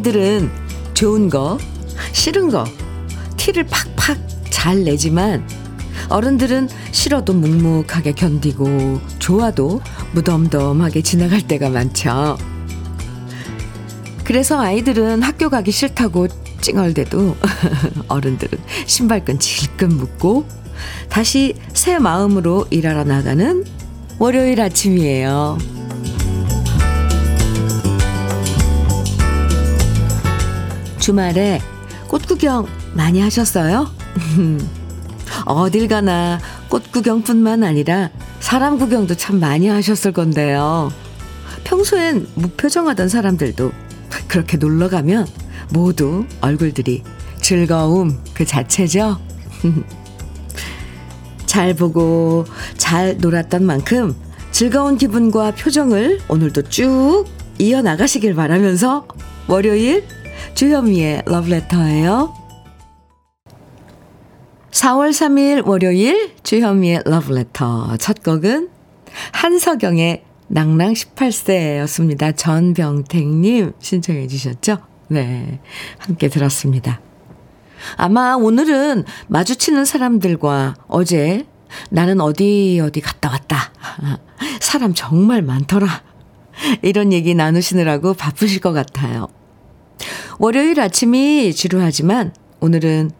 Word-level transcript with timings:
아이들은 0.00 0.50
좋은 0.94 1.28
거, 1.28 1.58
싫은 2.12 2.50
거, 2.50 2.64
티를 3.36 3.66
팍팍 3.66 4.16
잘 4.48 4.82
내지만 4.82 5.46
어른들은 6.08 6.70
싫어도 6.90 7.34
묵묵하게 7.34 8.12
견디고 8.12 8.98
좋아도 9.18 9.82
무덤덤하게 10.12 11.02
지나갈 11.02 11.42
때가 11.42 11.68
많죠. 11.68 12.38
그래서 14.24 14.58
아이들은 14.58 15.20
학교 15.20 15.50
가기 15.50 15.70
싫다고 15.70 16.28
찡얼대도 16.62 17.36
어른들은 18.08 18.58
신발끈 18.86 19.38
질끈 19.38 19.98
묶고 19.98 20.46
다시 21.10 21.56
새 21.74 21.98
마음으로 21.98 22.66
일하러 22.70 23.04
나가는 23.04 23.64
월요일 24.18 24.62
아침이에요. 24.62 25.79
주말에 31.00 31.60
꽃 32.08 32.26
구경 32.26 32.66
많이 32.94 33.20
하셨어요? 33.20 33.90
어딜 35.46 35.88
가나 35.88 36.38
꽃 36.68 36.92
구경뿐만 36.92 37.64
아니라 37.64 38.10
사람 38.40 38.78
구경도 38.78 39.14
참 39.14 39.40
많이 39.40 39.68
하셨을 39.68 40.12
건데요. 40.12 40.92
평소엔 41.64 42.28
무표정하던 42.34 43.08
사람들도 43.08 43.72
그렇게 44.28 44.56
놀러 44.56 44.88
가면 44.88 45.26
모두 45.70 46.26
얼굴들이 46.40 47.02
즐거움 47.40 48.18
그 48.34 48.44
자체죠. 48.44 49.18
잘 51.46 51.74
보고 51.74 52.44
잘 52.76 53.16
놀았던 53.18 53.64
만큼 53.64 54.14
즐거운 54.52 54.98
기분과 54.98 55.52
표정을 55.52 56.20
오늘도 56.28 56.62
쭉 56.64 57.24
이어나가시길 57.58 58.34
바라면서 58.34 59.06
월요일 59.46 60.04
주현미의 60.60 61.22
러브레터예요. 61.24 62.34
4월 64.72 65.08
3일 65.08 65.66
월요일 65.66 66.34
주현미의 66.42 67.04
러브레터 67.06 67.96
첫 67.96 68.22
곡은 68.22 68.68
한석영의 69.32 70.22
낭랑 70.48 70.92
18세였습니다. 70.92 72.36
전병택님 72.36 73.72
신청해 73.78 74.26
주셨죠? 74.26 74.76
네. 75.08 75.60
함께 75.96 76.28
들었습니다. 76.28 77.00
아마 77.96 78.34
오늘은 78.34 79.04
마주치는 79.28 79.86
사람들과 79.86 80.74
어제 80.88 81.46
나는 81.88 82.20
어디 82.20 82.78
어디 82.84 83.00
갔다 83.00 83.30
왔다. 83.30 83.72
사람 84.60 84.92
정말 84.92 85.40
많더라. 85.40 86.02
이런 86.82 87.14
얘기 87.14 87.34
나누시느라고 87.34 88.12
바쁘실 88.12 88.60
것 88.60 88.72
같아요. 88.74 89.28
월요일 90.38 90.80
아침이 90.80 91.52
지루하지만 91.52 92.32
오늘은 92.60 93.10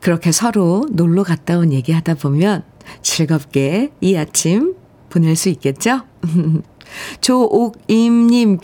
그렇게 0.00 0.32
서로 0.32 0.86
놀러 0.90 1.22
갔다 1.22 1.58
온 1.58 1.72
얘기 1.72 1.92
하다 1.92 2.14
보면 2.14 2.62
즐겁게 3.02 3.90
이 4.00 4.16
아침 4.16 4.74
보낼 5.10 5.36
수 5.36 5.48
있겠죠? 5.50 6.00
조옥임님께서는 7.20 8.58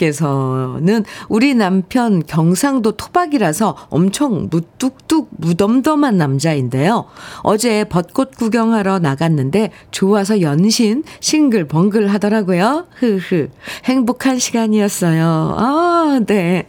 우리 1.28 1.54
남편 1.54 2.22
경상도 2.26 2.92
토박이라서 2.92 3.76
엄청 3.88 4.48
무뚝뚝 4.50 5.28
무덤덤한 5.30 6.16
남자인데요. 6.16 7.06
어제 7.42 7.84
벚꽃 7.84 8.36
구경하러 8.36 8.98
나갔는데 8.98 9.70
좋아서 9.90 10.40
연신 10.40 11.02
싱글벙글 11.20 12.08
하더라고요. 12.08 12.86
흐흐. 12.96 13.48
행복한 13.84 14.38
시간이었어요. 14.38 15.56
아, 15.58 16.20
네. 16.26 16.66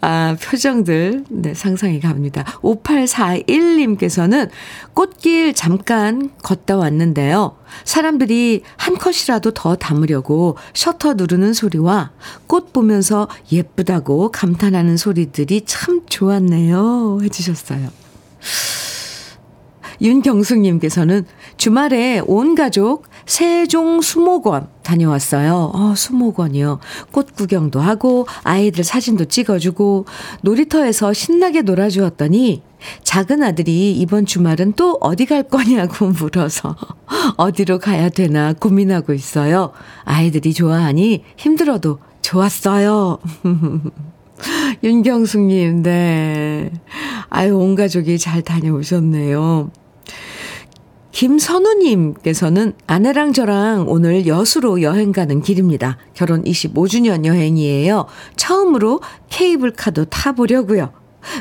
아, 0.00 0.36
표정들, 0.40 1.24
네, 1.28 1.54
상상이 1.54 2.00
갑니다. 2.00 2.44
5841님께서는 2.62 4.50
꽃길 4.94 5.54
잠깐 5.54 6.30
걷다 6.42 6.76
왔는데요. 6.76 7.56
사람들이 7.84 8.62
한 8.76 8.96
컷이라도 8.96 9.52
더 9.52 9.76
담으려고 9.76 10.56
셔터 10.74 11.14
누르는 11.14 11.52
소리와 11.52 12.12
꽃 12.46 12.72
보면서 12.72 13.28
예쁘다고 13.50 14.30
감탄하는 14.30 14.96
소리들이 14.96 15.62
참 15.66 16.02
좋았네요. 16.08 17.18
해주셨어요. 17.22 17.88
윤경숙님께서는 20.00 21.24
주말에 21.56 22.20
온 22.26 22.54
가족 22.54 23.06
세종 23.24 24.00
수목원 24.00 24.68
다녀왔어요. 24.82 25.72
어, 25.74 25.94
수목원이요. 25.96 26.78
꽃 27.10 27.34
구경도 27.34 27.80
하고 27.80 28.26
아이들 28.44 28.84
사진도 28.84 29.24
찍어주고 29.24 30.04
놀이터에서 30.42 31.12
신나게 31.12 31.62
놀아주었더니 31.62 32.62
작은 33.02 33.42
아들이 33.42 33.92
이번 33.92 34.26
주말은 34.26 34.74
또 34.74 34.98
어디 35.00 35.26
갈 35.26 35.42
거냐고 35.42 36.08
물어서 36.12 36.76
어디로 37.36 37.78
가야 37.78 38.10
되나 38.10 38.52
고민하고 38.52 39.12
있어요. 39.12 39.72
아이들이 40.04 40.52
좋아하니 40.52 41.24
힘들어도 41.36 41.98
좋았어요. 42.22 43.18
윤경숙님, 44.84 45.82
네. 45.82 46.70
아유, 47.30 47.56
온 47.56 47.74
가족이 47.74 48.18
잘 48.18 48.42
다녀오셨네요. 48.42 49.70
김선우님께서는 51.16 52.74
아내랑 52.86 53.32
저랑 53.32 53.86
오늘 53.88 54.26
여수로 54.26 54.82
여행 54.82 55.12
가는 55.12 55.40
길입니다. 55.40 55.96
결혼 56.12 56.44
25주년 56.44 57.24
여행이에요. 57.24 58.04
처음으로 58.36 59.00
케이블카도 59.30 60.04
타보려고요. 60.06 60.92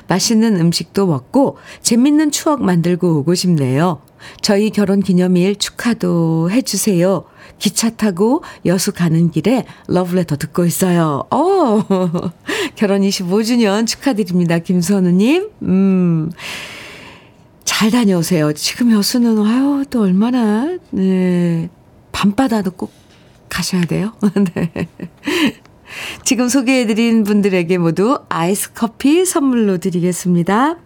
맛있는 0.07 0.61
음식도 0.61 1.07
먹고 1.07 1.57
재밌는 1.81 2.31
추억 2.31 2.63
만들고 2.63 3.17
오고 3.17 3.35
싶네요. 3.35 4.01
저희 4.41 4.69
결혼 4.69 5.01
기념일 5.01 5.57
축하도 5.57 6.51
해주세요. 6.51 7.25
기차 7.59 7.89
타고 7.89 8.43
여수 8.65 8.93
가는 8.93 9.29
길에 9.29 9.65
러브레터 9.89 10.37
듣고 10.37 10.63
있어요. 10.63 11.25
어, 11.31 11.83
결혼 12.75 13.01
25주년 13.01 13.85
축하드립니다. 13.85 14.57
김선우님. 14.59 15.49
음. 15.63 16.31
잘 17.77 17.91
다녀오세요. 17.91 18.53
지금 18.53 18.93
여수는, 18.93 19.37
아유, 19.45 19.83
또 19.89 20.03
얼마나, 20.03 20.77
네. 20.91 21.69
밤바다도 22.13 22.71
꼭 22.71 22.93
가셔야 23.49 23.83
돼요. 23.83 24.13
네. 24.55 24.87
지금 26.23 26.47
소개해드린 26.47 27.25
분들에게 27.25 27.77
모두 27.77 28.19
아이스 28.29 28.71
커피 28.71 29.25
선물로 29.25 29.79
드리겠습니다. 29.79 30.77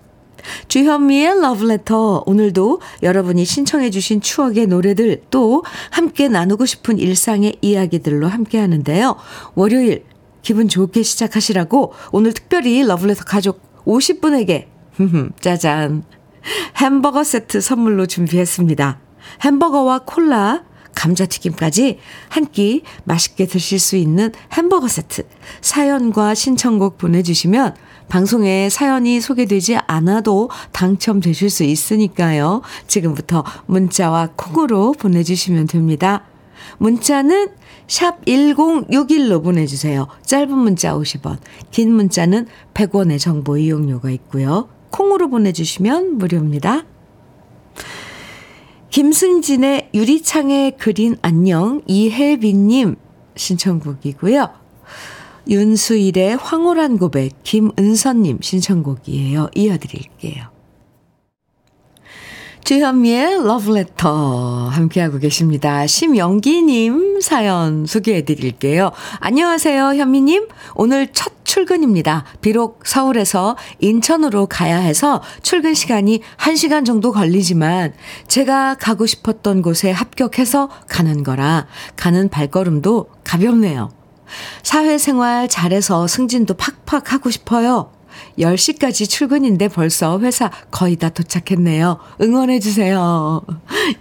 주현미의 0.68 1.40
러브레터. 1.40 2.24
오늘도 2.26 2.82
여러분이 3.04 3.46
신청해주신 3.46 4.22
추억의 4.22 4.66
노래들 4.66 5.22
또 5.30 5.64
함께 5.92 6.28
나누고 6.28 6.66
싶은 6.66 6.98
일상의 6.98 7.58
이야기들로 7.62 8.28
함께 8.28 8.58
하는데요. 8.58 9.16
월요일 9.54 10.06
기분 10.42 10.68
좋게 10.68 11.04
시작하시라고 11.04 11.94
오늘 12.12 12.34
특별히 12.34 12.84
러브레터 12.84 13.26
가족 13.26 13.62
50분에게 13.86 14.66
짜잔 15.40 16.04
햄버거 16.78 17.24
세트 17.24 17.62
선물로 17.62 18.06
준비했습니다. 18.06 19.00
햄버거와 19.44 20.00
콜라, 20.06 20.64
감자튀김까지 20.96 22.00
한 22.30 22.46
끼 22.52 22.84
맛있게 23.06 23.46
드실 23.46 23.80
수 23.80 23.96
있는 23.96 24.32
햄버거 24.54 24.88
세트. 24.88 25.24
사연과 25.62 26.34
신청곡 26.34 26.98
보내주시면 26.98 27.76
방송에 28.10 28.70
사연이 28.70 29.22
소개되지 29.22 29.78
않아도 29.88 30.50
당첨되실 30.72 31.50
수 31.50 31.64
있으니까요. 31.64 32.64
지금부터 32.88 33.44
문자와 33.68 34.30
콩으로 34.36 34.94
보내주시면 34.94 35.68
됩니다. 35.68 36.26
문자는 36.80 37.50
샵 37.88 38.26
1061로 38.26 39.44
보내주세요. 39.44 40.08
짧은 40.26 40.58
문자 40.58 40.94
50원, 40.94 41.38
긴 41.72 41.94
문자는 41.94 42.48
100원의 42.74 43.20
정보 43.20 43.58
이용료가 43.58 44.10
있고요. 44.12 44.70
콩으로 44.92 45.30
보내주시면 45.30 46.18
무료입니다. 46.18 46.86
김승진의 48.90 49.90
유리창에 49.94 50.72
그린 50.72 51.18
안녕 51.22 51.82
이혜빈님 51.86 52.96
신청곡이고요. 53.36 54.50
윤수일의 55.48 56.38
황홀한 56.38 56.98
고백 56.98 57.44
김은선님 57.44 58.40
신청곡이에요. 58.42 59.50
이어드릴게요. 59.56 60.59
주현미의 62.64 63.46
러브레터 63.46 64.68
함께하고 64.70 65.18
계십니다. 65.18 65.88
심영기님 65.88 67.20
사연 67.22 67.86
소개해 67.88 68.26
드릴게요. 68.26 68.92
안녕하세요, 69.20 69.96
현미님. 69.96 70.48
오늘 70.76 71.08
첫 71.12 71.34
출근입니다. 71.44 72.26
비록 72.42 72.82
서울에서 72.86 73.58
인천으로 73.80 74.46
가야 74.46 74.78
해서 74.78 75.24
출근 75.42 75.74
시간이 75.74 76.22
1시간 76.38 76.86
정도 76.86 77.12
걸리지만 77.12 77.94
제가 78.28 78.76
가고 78.76 79.08
싶었던 79.08 79.64
곳에 79.64 79.90
합격해서 79.90 80.70
가는 80.88 81.24
거라 81.24 81.66
가는 81.96 82.30
발걸음도 82.30 83.10
가볍네요. 83.24 83.90
사회생활 84.62 85.48
잘해서 85.48 86.06
승진도 86.06 86.54
팍팍 86.54 87.14
하고 87.14 87.32
싶어요. 87.32 87.92
10시까지 88.38 89.10
출근인데 89.10 89.68
벌써 89.68 90.20
회사 90.20 90.50
거의 90.72 90.96
다 90.96 91.10
도착했네요. 91.10 92.00
응원해주세요. 92.22 93.42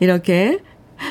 이렇게 0.00 0.58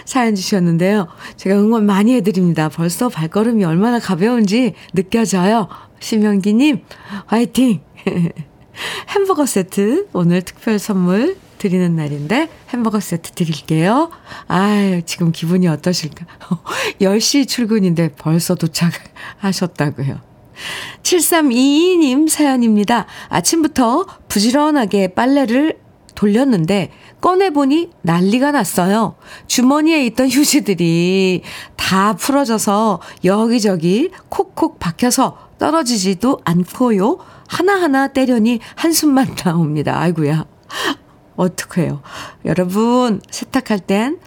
사연 0.06 0.36
주셨는데요. 0.36 1.07
제가 1.38 1.57
응원 1.57 1.86
많이 1.86 2.13
해드립니다. 2.15 2.69
벌써 2.69 3.09
발걸음이 3.09 3.63
얼마나 3.63 4.00
가벼운지 4.00 4.74
느껴져요. 4.94 5.68
심영기님, 6.00 6.83
화이팅! 7.25 7.81
햄버거 9.09 9.45
세트 9.45 10.07
오늘 10.13 10.42
특별 10.44 10.77
선물 10.77 11.38
드리는 11.57 11.95
날인데 11.95 12.50
햄버거 12.69 13.00
세트 13.00 13.31
드릴게요. 13.31 14.12
아유, 14.48 15.01
지금 15.06 15.31
기분이 15.31 15.68
어떠실까? 15.68 16.25
10시 17.01 17.48
출근인데 17.48 18.09
벌써 18.18 18.56
도착하셨다고요. 18.56 20.26
7322님 21.04 22.30
사연입니다. 22.30 23.06
아침부터 23.30 24.06
부지런하게 24.27 25.09
빨래를 25.09 25.80
돌렸는데 26.15 26.92
꺼내보니 27.21 27.92
난리가 28.01 28.51
났어요. 28.51 29.15
주머니에 29.48 30.06
있던 30.07 30.30
휴지들이 30.31 31.44
다 31.75 32.13
풀어져서 32.13 33.01
여기저기 33.24 34.09
콕콕 34.30 34.80
박혀서 34.80 35.48
떨어지지도 35.59 36.39
않고요. 36.44 37.18
하나하나 37.48 38.07
때려니 38.07 38.59
한숨만 38.75 39.36
나옵니다. 39.44 40.00
아이구야 40.00 40.45
어떡해요. 41.36 42.01
여러분, 42.45 43.21
세탁할 43.30 43.80
땐 43.80 44.19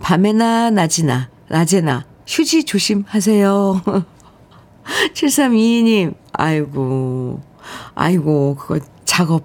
밤에나 0.00 0.70
낮이나, 0.70 1.28
낮에나 1.48 2.06
휴지 2.26 2.64
조심하세요. 2.64 3.82
7322님, 5.14 6.14
아이고, 6.32 7.40
아이고, 7.94 8.56
그거 8.56 8.80
작업 9.04 9.44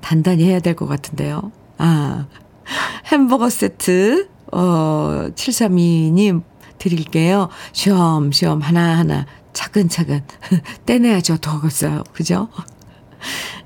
단단히 0.00 0.44
해야 0.44 0.60
될 0.60 0.74
것 0.74 0.86
같은데요. 0.86 1.52
아, 1.78 2.26
햄버거 3.06 3.48
세트, 3.50 4.28
어, 4.52 5.28
7322님 5.34 6.42
드릴게요. 6.78 7.48
쉬엄쉬엄 7.72 8.60
하나하나 8.60 9.26
차근차근 9.52 10.22
떼내야죠. 10.86 11.36
더겠어요. 11.38 12.02
그죠? 12.12 12.48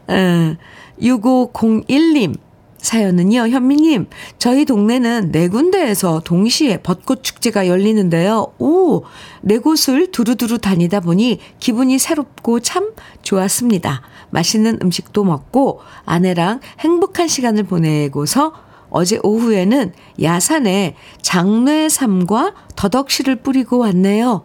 어, 0.08 0.56
6501님. 1.00 2.38
사연은요, 2.78 3.48
현미님, 3.48 4.06
저희 4.38 4.64
동네는 4.64 5.32
네 5.32 5.48
군데에서 5.48 6.20
동시에 6.24 6.78
벚꽃 6.82 7.24
축제가 7.24 7.66
열리는데요. 7.66 8.52
오, 8.58 9.02
네 9.40 9.58
곳을 9.58 10.10
두루두루 10.12 10.58
다니다 10.58 11.00
보니 11.00 11.40
기분이 11.58 11.98
새롭고 11.98 12.60
참 12.60 12.92
좋았습니다. 13.22 14.02
맛있는 14.30 14.78
음식도 14.82 15.24
먹고 15.24 15.80
아내랑 16.04 16.60
행복한 16.80 17.28
시간을 17.28 17.64
보내고서 17.64 18.52
어제 18.90 19.18
오후에는 19.22 19.92
야산에 20.22 20.96
장뇌삼과 21.22 22.54
더덕씨를 22.76 23.36
뿌리고 23.36 23.78
왔네요. 23.78 24.44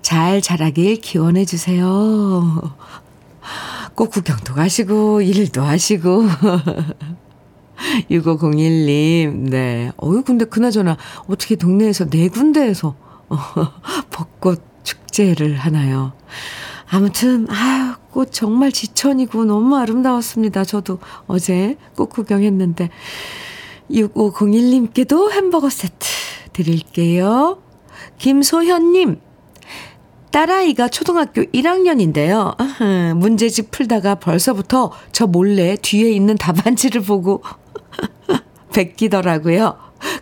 잘 0.00 0.40
자라길 0.40 1.00
기원해 1.00 1.44
주세요. 1.44 2.74
꼭 3.94 4.10
구경도 4.10 4.54
가시고 4.54 5.22
일도 5.22 5.62
하시고 5.62 6.24
6501님, 8.10 9.50
네. 9.50 9.92
어유 10.02 10.22
근데 10.22 10.44
그나저나 10.44 10.96
어떻게 11.26 11.56
동네에서 11.56 12.08
네 12.08 12.28
군데에서 12.28 12.94
어, 13.28 13.36
벚꽃 14.10 14.62
축제를 14.84 15.56
하나요? 15.56 16.12
아무튼, 16.88 17.46
아유, 17.50 17.94
꽃 18.10 18.32
정말 18.32 18.70
지천이고 18.70 19.44
너무 19.44 19.76
아름다웠습니다. 19.76 20.64
저도 20.64 20.98
어제 21.26 21.76
꽃 21.96 22.08
구경했는데. 22.08 22.90
6501님께도 23.90 25.32
햄버거 25.32 25.70
세트 25.70 26.06
드릴게요. 26.52 27.58
김소현님, 28.18 29.20
딸아이가 30.30 30.88
초등학교 30.88 31.42
1학년인데요. 31.42 32.56
문제집 33.16 33.70
풀다가 33.70 34.16
벌써부터 34.16 34.92
저 35.12 35.26
몰래 35.26 35.76
뒤에 35.80 36.10
있는 36.10 36.36
답안지를 36.36 37.02
보고 37.02 37.42
베끼더라고요. 38.72 39.76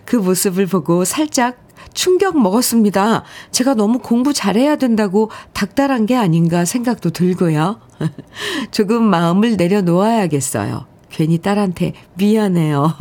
그 0.04 0.16
모습을 0.16 0.66
보고 0.66 1.04
살짝 1.04 1.64
충격 1.94 2.38
먹었습니다. 2.38 3.24
제가 3.50 3.74
너무 3.74 4.00
공부 4.00 4.32
잘해야 4.32 4.76
된다고 4.76 5.30
닥달한 5.52 6.06
게 6.06 6.16
아닌가 6.16 6.64
생각도 6.64 7.10
들고요. 7.10 7.80
조금 8.70 9.04
마음을 9.04 9.56
내려놓아야겠어요. 9.56 10.86
괜히 11.10 11.38
딸한테 11.38 11.94
미안해요. 12.14 12.94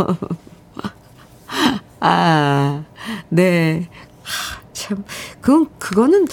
아, 1.99 2.83
네. 3.29 3.89
참, 4.73 5.03
그, 5.41 5.65
그거는 5.79 6.27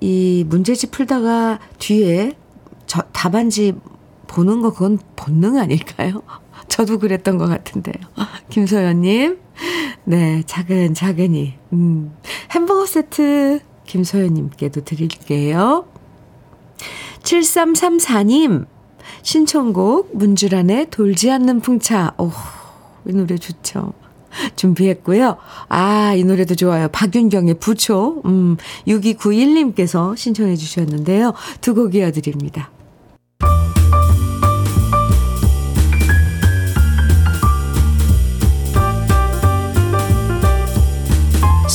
이 0.00 0.44
문제집 0.46 0.90
풀다가 0.90 1.58
뒤에 1.78 2.32
저 2.86 3.00
답안지 3.12 3.74
보는 4.26 4.60
거 4.60 4.72
그건 4.72 4.98
본능 5.16 5.56
아닐까요? 5.56 6.22
저도 6.68 6.98
그랬던 6.98 7.38
것 7.38 7.46
같은데요. 7.46 7.94
김소연님, 8.50 9.38
네, 10.04 10.42
차근차근히, 10.46 11.54
음, 11.72 12.14
햄버거 12.50 12.86
세트 12.86 13.60
김소연님께도 13.86 14.82
드릴게요. 14.84 15.86
7334님, 17.22 18.66
신청곡 19.22 20.16
문주란의 20.16 20.90
돌지 20.90 21.30
않는 21.30 21.60
풍차. 21.60 22.14
오, 22.18 22.30
이 23.06 23.12
노래 23.12 23.36
좋죠. 23.36 23.92
준비했고요. 24.56 25.36
아, 25.68 26.14
이 26.14 26.24
노래도 26.24 26.54
좋아요. 26.54 26.88
박윤경의 26.88 27.54
부초. 27.54 28.22
음, 28.24 28.56
6291님께서 28.86 30.16
신청해 30.16 30.56
주셨는데요. 30.56 31.34
두 31.60 31.74
곡 31.74 31.94
이어드립니다. 31.94 32.70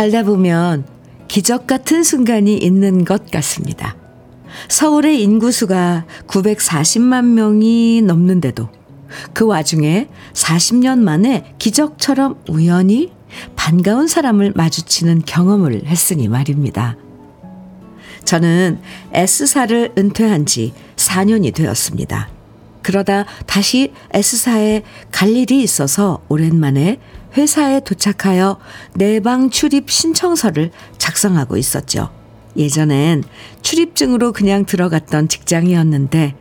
살다 0.00 0.22
보면 0.22 0.86
기적 1.28 1.66
같은 1.66 2.02
순간이 2.02 2.56
있는 2.56 3.04
것 3.04 3.30
같습니다. 3.30 3.96
서울의 4.68 5.22
인구수가 5.22 6.06
940만 6.26 7.26
명이 7.26 8.00
넘는데도 8.00 8.70
그 9.34 9.44
와중에 9.44 10.08
40년 10.32 11.00
만에 11.00 11.52
기적처럼 11.58 12.40
우연히 12.48 13.12
반가운 13.56 14.06
사람을 14.06 14.54
마주치는 14.56 15.24
경험을 15.26 15.84
했으니 15.84 16.28
말입니다. 16.28 16.96
저는 18.24 18.80
S사를 19.12 19.92
은퇴한 19.98 20.46
지 20.46 20.72
4년이 20.96 21.54
되었습니다. 21.54 22.30
그러다 22.80 23.26
다시 23.44 23.92
S사에 24.14 24.82
갈 25.12 25.28
일이 25.28 25.62
있어서 25.62 26.22
오랜만에 26.30 26.98
회사에 27.36 27.80
도착하여 27.80 28.58
내방 28.94 29.50
출입 29.50 29.90
신청서를 29.90 30.70
작성하고 30.98 31.56
있었죠. 31.56 32.10
예전엔 32.56 33.24
출입증으로 33.62 34.32
그냥 34.32 34.64
들어갔던 34.64 35.28
직장이었는데, 35.28 36.34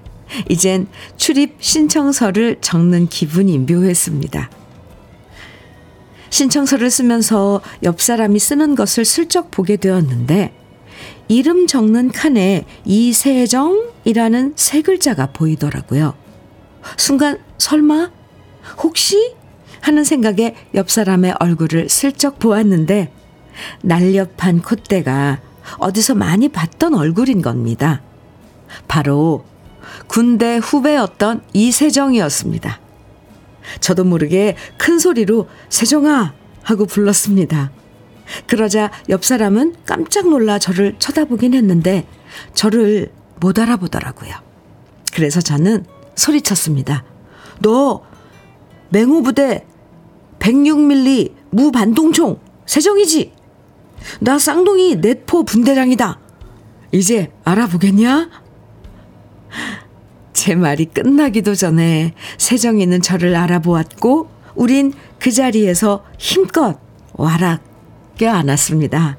이젠 0.49 0.87
출입 1.17 1.57
신청서를 1.59 2.57
적는 2.61 3.07
기분이 3.07 3.59
묘했습니다. 3.59 4.49
신청서를 6.29 6.89
쓰면서 6.91 7.61
옆 7.83 8.01
사람이 8.01 8.39
쓰는 8.39 8.75
것을 8.75 9.05
슬쩍 9.05 9.51
보게 9.51 9.77
되었는데, 9.77 10.53
이름 11.27 11.67
적는 11.67 12.11
칸에 12.11 12.65
이세정이라는 12.85 14.53
세 14.55 14.81
글자가 14.81 15.27
보이더라고요. 15.27 16.15
순간, 16.97 17.37
설마? 17.57 18.11
혹시? 18.79 19.35
하는 19.81 20.03
생각에 20.03 20.55
옆 20.75 20.89
사람의 20.89 21.35
얼굴을 21.39 21.89
슬쩍 21.89 22.39
보았는데 22.39 23.11
날렵한 23.81 24.61
콧대가 24.61 25.41
어디서 25.77 26.15
많이 26.15 26.49
봤던 26.49 26.95
얼굴인 26.95 27.41
겁니다. 27.41 28.01
바로 28.87 29.45
군대 30.07 30.57
후배였던 30.57 31.41
이세정이었습니다. 31.53 32.79
저도 33.81 34.03
모르게 34.03 34.55
큰 34.77 34.99
소리로 34.99 35.47
세정아 35.69 36.33
하고 36.63 36.85
불렀습니다. 36.85 37.71
그러자 38.47 38.91
옆 39.09 39.25
사람은 39.25 39.75
깜짝 39.85 40.29
놀라 40.29 40.59
저를 40.59 40.95
쳐다보긴 40.99 41.53
했는데 41.53 42.05
저를 42.53 43.11
못 43.39 43.57
알아보더라고요. 43.59 44.33
그래서 45.13 45.41
저는 45.41 45.85
소리쳤습니다. 46.15 47.03
너 47.61 48.03
맹호부대 48.89 49.65
106mm 50.39 51.31
무반동총 51.51 52.39
세정이지? 52.65 53.33
나 54.21 54.39
쌍둥이 54.39 54.97
넷포 54.97 55.43
분대장이다. 55.43 56.19
이제 56.91 57.31
알아보겠냐? 57.43 58.29
제 60.33 60.55
말이 60.55 60.85
끝나기도 60.85 61.55
전에 61.55 62.13
세정이는 62.37 63.01
저를 63.01 63.35
알아보았고, 63.35 64.29
우린 64.55 64.93
그 65.19 65.31
자리에서 65.31 66.03
힘껏 66.17 66.79
와락 67.13 67.61
껴안았습니다. 68.17 69.17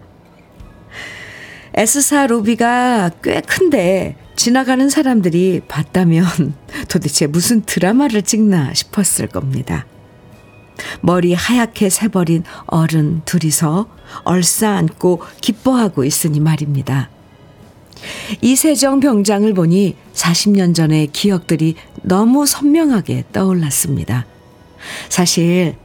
S사 1.74 2.26
로비가 2.26 3.10
꽤 3.22 3.40
큰데 3.40 4.16
지나가는 4.36 4.88
사람들이 4.88 5.60
봤다면 5.68 6.54
도대체 6.88 7.26
무슨 7.26 7.62
드라마를 7.62 8.22
찍나 8.22 8.74
싶었을 8.74 9.28
겁니다. 9.28 9.86
머리 11.00 11.34
하얗게 11.34 11.90
새버린 11.90 12.44
어른 12.66 13.22
둘이서 13.24 13.88
얼싸안고 14.24 15.22
기뻐하고 15.40 16.04
있으니 16.04 16.40
말입니다. 16.40 17.10
이세정 18.40 19.00
병장을 19.00 19.52
보니 19.54 19.96
40년 20.14 20.74
전의 20.74 21.08
기억들이 21.08 21.74
너무 22.02 22.46
선명하게 22.46 23.24
떠올랐습니다. 23.32 24.26
사실 25.08 25.76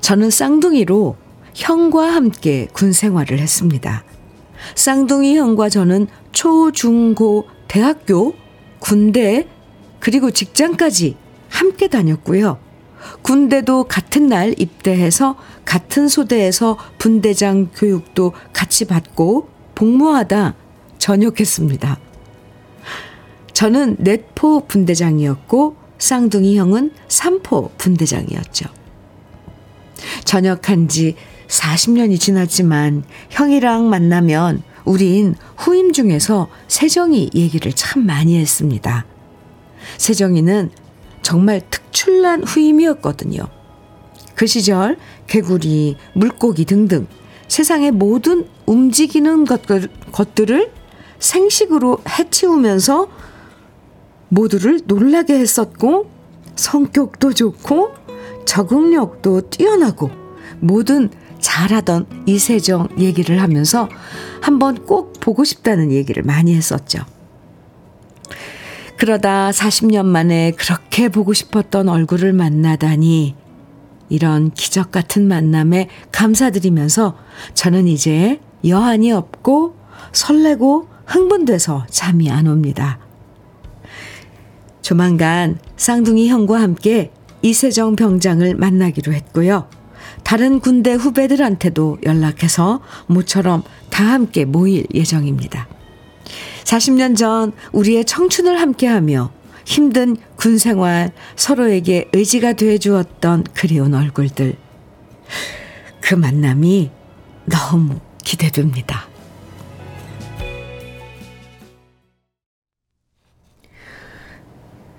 저는 0.00 0.30
쌍둥이로 0.30 1.16
형과 1.54 2.12
함께 2.12 2.66
군 2.72 2.92
생활을 2.92 3.38
했습니다. 3.38 4.04
쌍둥이 4.74 5.36
형과 5.36 5.68
저는 5.68 6.08
초, 6.32 6.72
중, 6.72 7.14
고, 7.14 7.46
대학교, 7.68 8.34
군대, 8.80 9.46
그리고 10.00 10.30
직장까지 10.30 11.16
함께 11.48 11.88
다녔고요. 11.88 12.58
군대도 13.22 13.84
같은 13.84 14.26
날 14.26 14.54
입대해서 14.58 15.36
같은 15.64 16.08
소대에서 16.08 16.78
분대장 16.98 17.70
교육도 17.74 18.32
같이 18.52 18.84
받고 18.86 19.48
복무하다 19.74 20.54
전역했습니다. 20.98 21.98
저는 23.52 23.96
넷포 23.98 24.66
분대장이었고 24.66 25.76
쌍둥이 25.98 26.58
형은 26.58 26.92
삼포 27.08 27.72
분대장이었죠. 27.78 28.66
전역한 30.24 30.88
지 30.88 31.16
40년이 31.48 32.18
지났지만 32.18 33.04
형이랑 33.30 33.88
만나면 33.88 34.62
우린 34.84 35.34
후임 35.56 35.92
중에서 35.92 36.48
세정이 36.68 37.30
얘기를 37.34 37.72
참 37.72 38.04
많이 38.06 38.38
했습니다. 38.38 39.06
세정이는 39.98 40.70
정말 41.24 41.62
특출난 41.70 42.44
후임이었거든요. 42.44 43.48
그 44.36 44.46
시절 44.46 44.98
개구리, 45.26 45.96
물고기 46.12 46.64
등등 46.66 47.06
세상의 47.48 47.92
모든 47.92 48.46
움직이는 48.66 49.44
것들, 49.46 49.88
것들을 50.12 50.70
생식으로 51.18 51.98
해치우면서 52.06 53.08
모두를 54.28 54.80
놀라게 54.84 55.38
했었고 55.38 56.10
성격도 56.56 57.32
좋고 57.32 57.94
적응력도 58.44 59.48
뛰어나고 59.48 60.10
모든 60.60 61.08
잘하던 61.40 62.06
이세정 62.26 62.88
얘기를 62.98 63.40
하면서 63.40 63.88
한번 64.42 64.84
꼭 64.84 65.14
보고 65.20 65.44
싶다는 65.44 65.90
얘기를 65.90 66.22
많이 66.22 66.54
했었죠. 66.54 67.13
그러다 69.04 69.50
40년 69.50 70.06
만에 70.06 70.52
그렇게 70.52 71.10
보고 71.10 71.34
싶었던 71.34 71.90
얼굴을 71.90 72.32
만나다니 72.32 73.34
이런 74.08 74.50
기적 74.52 74.92
같은 74.92 75.28
만남에 75.28 75.90
감사드리면서 76.10 77.14
저는 77.52 77.86
이제 77.86 78.40
여한이 78.66 79.12
없고 79.12 79.76
설레고 80.12 80.88
흥분돼서 81.04 81.84
잠이 81.90 82.30
안 82.30 82.46
옵니다. 82.46 82.98
조만간 84.80 85.58
쌍둥이 85.76 86.28
형과 86.28 86.62
함께 86.62 87.12
이세정 87.42 87.96
병장을 87.96 88.54
만나기로 88.54 89.12
했고요. 89.12 89.68
다른 90.22 90.60
군대 90.60 90.94
후배들한테도 90.94 91.98
연락해서 92.06 92.80
모처럼 93.08 93.64
다 93.90 94.02
함께 94.02 94.46
모일 94.46 94.86
예정입니다. 94.94 95.68
40년 96.64 97.16
전 97.16 97.52
우리의 97.72 98.04
청춘을 98.04 98.60
함께하며 98.60 99.30
힘든 99.64 100.16
군 100.36 100.58
생활 100.58 101.12
서로에게 101.36 102.08
의지가 102.12 102.54
돼 102.54 102.78
주었던 102.78 103.44
그리운 103.54 103.94
얼굴들. 103.94 104.56
그 106.00 106.14
만남이 106.14 106.90
너무 107.46 108.00
기대됩니다. 108.22 109.08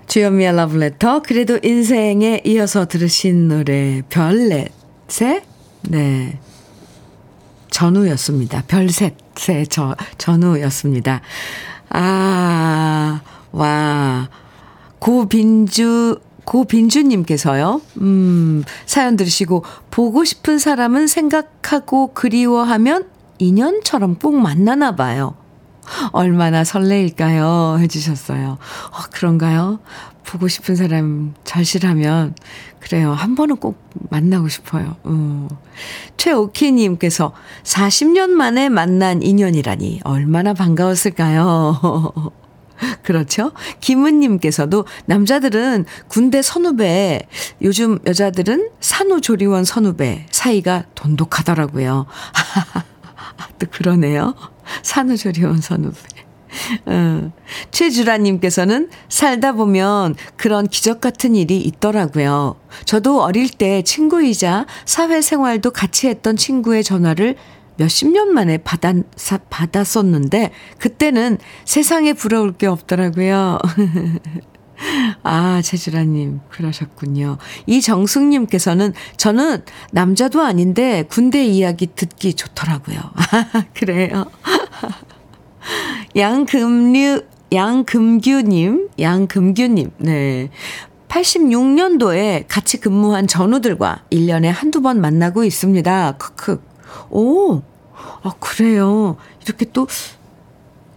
주현미의 0.08 0.56
러브레터 0.56 1.22
그래도 1.22 1.58
인생에 1.62 2.40
이어서 2.44 2.86
들으신 2.86 3.48
노래 3.48 4.02
별넷의 4.08 5.42
네 5.82 6.40
전우였습니다. 7.76 8.62
별셋의 8.68 9.66
저 9.68 9.94
전우였습니다. 10.16 11.20
아, 11.90 13.20
와. 13.52 14.28
고빈주 14.98 16.18
고빈주님께서요, 16.44 17.82
음, 18.00 18.64
사연 18.86 19.16
들으시고, 19.16 19.62
보고 19.90 20.24
싶은 20.24 20.58
사람은 20.58 21.06
생각하고 21.06 22.14
그리워하면 22.14 23.08
인연처럼 23.38 24.14
꼭 24.20 24.36
만나나 24.36 24.96
봐요. 24.96 25.34
얼마나 26.12 26.64
설레일까요? 26.64 27.76
해주셨어요. 27.80 28.52
어, 28.52 28.98
그런가요? 29.12 29.80
보고 30.26 30.48
싶은 30.48 30.76
사람 30.76 31.34
절실하면, 31.44 32.34
그래요. 32.80 33.12
한 33.12 33.34
번은 33.34 33.56
꼭 33.56 33.78
만나고 34.10 34.48
싶어요. 34.48 34.96
어. 35.04 35.48
최오키님께서 36.16 37.32
40년 37.62 38.30
만에 38.30 38.68
만난 38.68 39.22
인연이라니 39.22 40.00
얼마나 40.04 40.52
반가웠을까요? 40.52 42.12
그렇죠? 43.02 43.52
김은님께서도 43.80 44.84
남자들은 45.06 45.86
군대 46.08 46.42
선후배, 46.42 47.22
요즘 47.62 47.98
여자들은 48.06 48.70
산후조리원 48.80 49.64
선후배 49.64 50.26
사이가 50.30 50.84
돈독하더라고요. 50.94 52.06
또 53.58 53.66
그러네요. 53.70 54.34
산후조리원 54.82 55.60
선후배. 55.60 56.15
어, 56.86 57.32
최주라님께서는 57.70 58.90
살다 59.08 59.52
보면 59.52 60.14
그런 60.36 60.66
기적 60.66 61.00
같은 61.00 61.34
일이 61.34 61.58
있더라고요. 61.58 62.56
저도 62.84 63.22
어릴 63.22 63.48
때 63.48 63.82
친구이자 63.82 64.66
사회생활도 64.84 65.70
같이 65.70 66.08
했던 66.08 66.36
친구의 66.36 66.84
전화를 66.84 67.36
몇십 67.76 68.10
년 68.10 68.32
만에 68.32 68.58
받았, 68.58 68.96
받았었는데, 69.50 70.50
그때는 70.78 71.38
세상에 71.64 72.14
부러울 72.14 72.52
게 72.52 72.66
없더라고요. 72.66 73.58
아, 75.22 75.60
최주라님, 75.62 76.40
그러셨군요. 76.50 77.38
이정숙님께서는 77.66 78.92
저는 79.16 79.62
남자도 79.92 80.42
아닌데 80.42 81.04
군대 81.08 81.44
이야기 81.44 81.88
듣기 81.94 82.34
좋더라고요. 82.34 82.98
아, 82.98 83.64
그래요. 83.74 84.26
양금류, 86.14 87.22
양금규님, 87.52 88.88
양금규님, 88.98 89.90
네. 89.98 90.50
86년도에 91.08 92.44
같이 92.48 92.78
근무한 92.78 93.26
전우들과 93.26 94.04
1년에 94.10 94.46
한두 94.46 94.82
번 94.82 95.00
만나고 95.00 95.44
있습니다. 95.44 96.16
크크. 96.18 96.62
오, 97.10 97.62
아, 98.22 98.32
그래요. 98.40 99.16
이렇게 99.44 99.66
또 99.72 99.86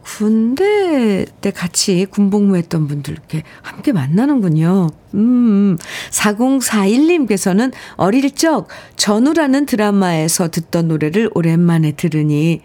군대 0.02 1.26
때 1.40 1.52
같이 1.52 2.08
군복무했던 2.10 2.88
분들 2.88 3.14
이렇게 3.14 3.44
함께 3.62 3.92
만나는군요. 3.92 4.90
음, 5.14 5.78
4041님께서는 6.10 7.72
어릴 7.96 8.34
적 8.34 8.68
전우라는 8.96 9.68
드라마에서 9.68 10.50
듣던 10.50 10.88
노래를 10.88 11.30
오랜만에 11.36 11.92
들으니 11.92 12.62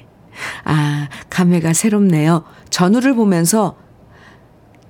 아, 0.64 1.08
감회가 1.30 1.72
새롭네요. 1.72 2.44
전우를 2.70 3.14
보면서 3.14 3.76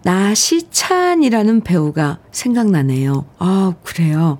나시찬이라는 0.02 1.62
배우가 1.62 2.18
생각나네요. 2.30 3.24
아, 3.38 3.74
그래요. 3.82 4.38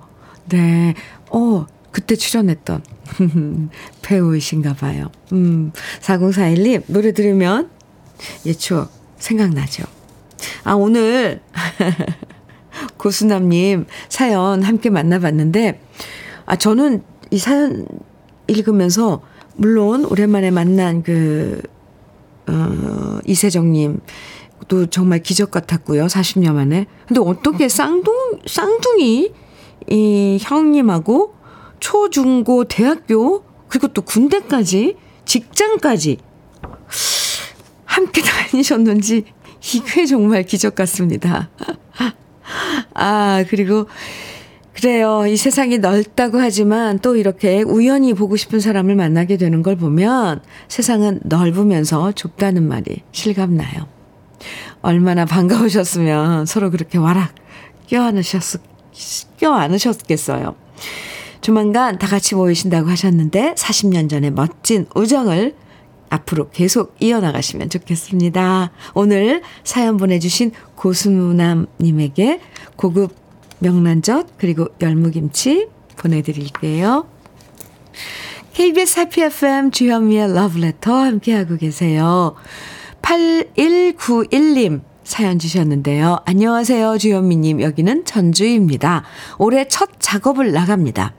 네. 0.49 0.93
어, 1.31 1.65
그때 1.91 2.15
출연했던 2.15 2.83
배우이신가 4.01 4.73
봐요. 4.73 5.09
음, 5.31 5.71
4041님, 6.01 6.83
노래 6.87 7.13
들으면 7.13 7.69
예 8.45 8.53
추억 8.53 8.91
생각나죠. 9.17 9.83
아, 10.63 10.73
오늘 10.73 11.41
고수남님 12.97 13.85
사연 14.09 14.63
함께 14.63 14.89
만나봤는데, 14.89 15.81
아, 16.45 16.55
저는 16.55 17.03
이 17.31 17.37
사연 17.37 17.87
읽으면서, 18.47 19.21
물론 19.55 20.05
오랜만에 20.05 20.51
만난 20.51 21.03
그, 21.03 21.61
어, 22.47 23.19
이세정님, 23.25 23.99
또 24.67 24.85
정말 24.87 25.21
기적 25.21 25.51
같았고요. 25.51 26.07
40년 26.07 26.53
만에. 26.53 26.87
근데 27.07 27.21
어떻게 27.21 27.69
쌍둥, 27.69 28.13
쌍둥이, 28.45 29.31
이 29.89 30.37
형님하고 30.41 31.35
초, 31.79 32.09
중, 32.09 32.43
고, 32.43 32.65
대학교, 32.65 33.43
그리고 33.67 33.87
또 33.89 34.01
군대까지, 34.01 34.97
직장까지 35.25 36.17
함께 37.85 38.21
다니셨는지 38.51 39.25
이게 39.73 40.05
정말 40.05 40.43
기적 40.43 40.75
같습니다. 40.75 41.49
아, 42.93 43.43
그리고 43.49 43.87
그래요. 44.75 45.25
이 45.25 45.37
세상이 45.37 45.77
넓다고 45.77 46.37
하지만 46.37 46.99
또 46.99 47.15
이렇게 47.15 47.61
우연히 47.61 48.13
보고 48.13 48.35
싶은 48.35 48.59
사람을 48.59 48.95
만나게 48.95 49.37
되는 49.37 49.63
걸 49.63 49.77
보면 49.77 50.41
세상은 50.67 51.21
넓으면서 51.23 52.11
좁다는 52.11 52.67
말이 52.67 53.01
실감나요. 53.13 53.87
얼마나 54.81 55.23
반가우셨으면 55.23 56.45
서로 56.45 56.71
그렇게 56.71 56.97
와락 56.97 57.33
껴안으셨, 57.87 58.61
껴안으셨겠어요. 59.37 60.55
조만간 61.39 61.97
다 61.97 62.05
같이 62.07 62.35
모이신다고 62.35 62.89
하셨는데 62.89 63.53
40년 63.55 64.09
전에 64.09 64.29
멋진 64.29 64.87
우정을 64.93 65.55
앞으로 66.09 66.49
계속 66.49 66.95
이어나가시면 66.99 67.69
좋겠습니다. 67.69 68.71
오늘 68.93 69.41
사연 69.63 69.95
보내주신 69.95 70.51
고순남님에게 70.75 72.41
고급 72.75 73.24
명란젓 73.65 74.37
그리고 74.37 74.67
열무김치 74.79 75.69
보내드릴게요. 75.97 77.07
KBS 78.53 78.99
해피 78.99 79.21
FM 79.23 79.71
주현미의 79.71 80.33
러브레터 80.33 80.93
함께하고 80.93 81.57
계세요. 81.57 82.35
8191님 83.01 84.81
사연 85.03 85.39
주셨는데요. 85.39 86.19
안녕하세요 86.25 86.97
주현미님 86.99 87.61
여기는 87.61 88.05
전주입니다. 88.05 89.03
올해 89.39 89.67
첫 89.67 89.89
작업을 89.97 90.51
나갑니다. 90.51 91.15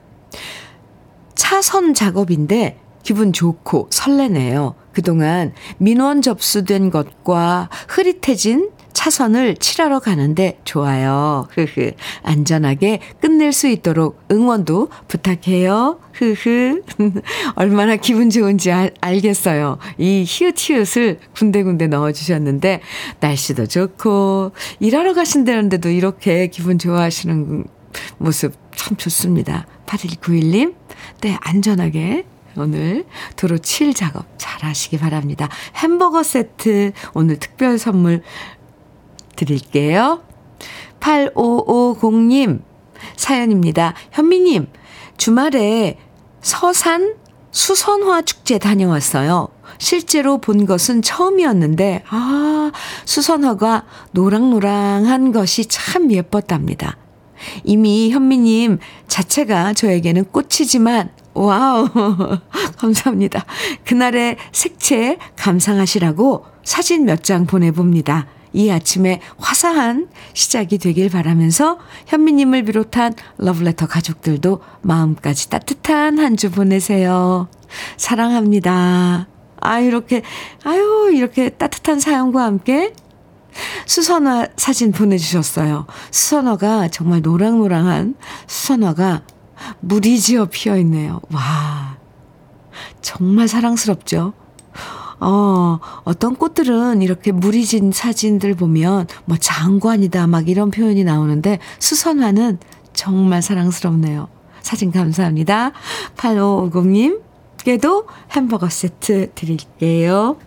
차선 1.35 1.93
작업인데 1.93 2.79
기분 3.03 3.33
좋고 3.33 3.87
설레네요. 3.89 4.75
그동안 4.93 5.53
민원 5.77 6.21
접수된 6.21 6.91
것과 6.91 7.69
흐릿해진 7.89 8.71
차선을 8.97 9.57
칠하러 9.57 9.99
가는데 9.99 10.59
좋아요. 10.63 11.47
흐흐. 11.51 11.91
안전하게 12.23 12.99
끝낼 13.21 13.53
수 13.53 13.67
있도록 13.67 14.19
응원도 14.31 14.89
부탁해요. 15.07 15.99
흐흐. 16.13 16.81
얼마나 17.53 17.95
기분 17.95 18.31
좋은지 18.31 18.71
알, 18.71 18.91
알겠어요. 18.99 19.77
이 19.99 20.25
히읗히읗을 20.27 21.19
군데군데 21.35 21.85
넣어주셨는데, 21.85 22.81
날씨도 23.19 23.67
좋고, 23.67 24.53
일하러 24.79 25.13
가신다는데도 25.13 25.89
이렇게 25.89 26.47
기분 26.47 26.79
좋아하시는 26.79 27.65
모습 28.17 28.53
참 28.75 28.97
좋습니다. 28.97 29.67
8191님, 29.85 30.73
네, 31.21 31.37
안전하게 31.41 32.25
오늘 32.57 33.05
도로 33.35 33.59
칠 33.59 33.93
작업 33.93 34.25
잘 34.39 34.63
하시기 34.63 34.97
바랍니다. 34.97 35.47
햄버거 35.75 36.23
세트 36.23 36.93
오늘 37.13 37.37
특별 37.37 37.77
선물 37.77 38.23
드릴게요. 39.37 40.21
8550님 40.99 42.61
사연입니다. 43.15 43.93
현미님, 44.11 44.67
주말에 45.17 45.97
서산 46.41 47.15
수선화 47.51 48.23
축제 48.23 48.57
다녀왔어요. 48.57 49.47
실제로 49.79 50.39
본 50.39 50.65
것은 50.65 51.01
처음이었는데, 51.01 52.03
아, 52.09 52.71
수선화가 53.05 53.85
노랑노랑한 54.11 55.31
것이 55.31 55.65
참 55.67 56.11
예뻤답니다. 56.11 56.97
이미 57.63 58.09
현미님 58.11 58.79
자체가 59.07 59.73
저에게는 59.73 60.25
꽃이지만 60.31 61.11
wow. 61.33 61.87
감사합니다. 62.77 63.45
그날의 63.85 64.37
색채 64.51 65.19
감상하시라고 65.35 66.45
사진 66.63 67.05
몇 67.05 67.21
장 67.23 67.45
보내봅니다. 67.45 68.25
이 68.57 68.71
아침에 68.71 69.21
화사한 69.37 70.09
시작이 70.33 70.79
되길 70.79 71.09
바라면서 71.11 71.77
현미님을 72.07 72.63
비롯한 72.63 73.13
러브레터 73.37 73.85
가족들도 73.85 74.61
마음까지 74.81 75.49
따뜻한 75.49 76.17
한 76.17 76.35
주 76.37 76.49
보내세요. 76.51 77.47
사랑합니다. 77.97 79.27
아, 79.59 79.79
이렇게, 79.79 80.21
아유, 80.63 81.11
이렇게 81.13 81.49
따뜻한 81.49 81.99
사연과 81.99 82.43
함께 82.43 82.93
수선화 83.85 84.47
사진 84.57 84.91
보내주셨어요. 84.91 85.85
수선화가 86.11 86.89
정말 86.89 87.21
노랑노랑한 87.21 88.15
수선화가 88.47 89.21
물이 89.81 90.19
지어 90.19 90.45
피어 90.45 90.77
있네요. 90.77 91.21
와, 91.31 91.97
정말 93.01 93.47
사랑스럽죠? 93.47 94.33
어, 95.19 95.79
어떤 96.03 96.35
꽃들은 96.35 97.01
이렇게 97.01 97.31
물이 97.31 97.65
진 97.65 97.91
사진들 97.91 98.55
보면 98.55 99.07
뭐 99.25 99.37
장관이다 99.37 100.27
막 100.27 100.47
이런 100.47 100.71
표현이 100.71 101.03
나오는데 101.03 101.59
수선화는 101.79 102.59
정말 102.93 103.41
사랑스럽네요. 103.41 104.27
사진 104.61 104.91
감사합니다. 104.91 105.71
8550님께도 106.17 108.05
햄버거 108.31 108.69
세트 108.69 109.31
드릴게요. 109.33 110.37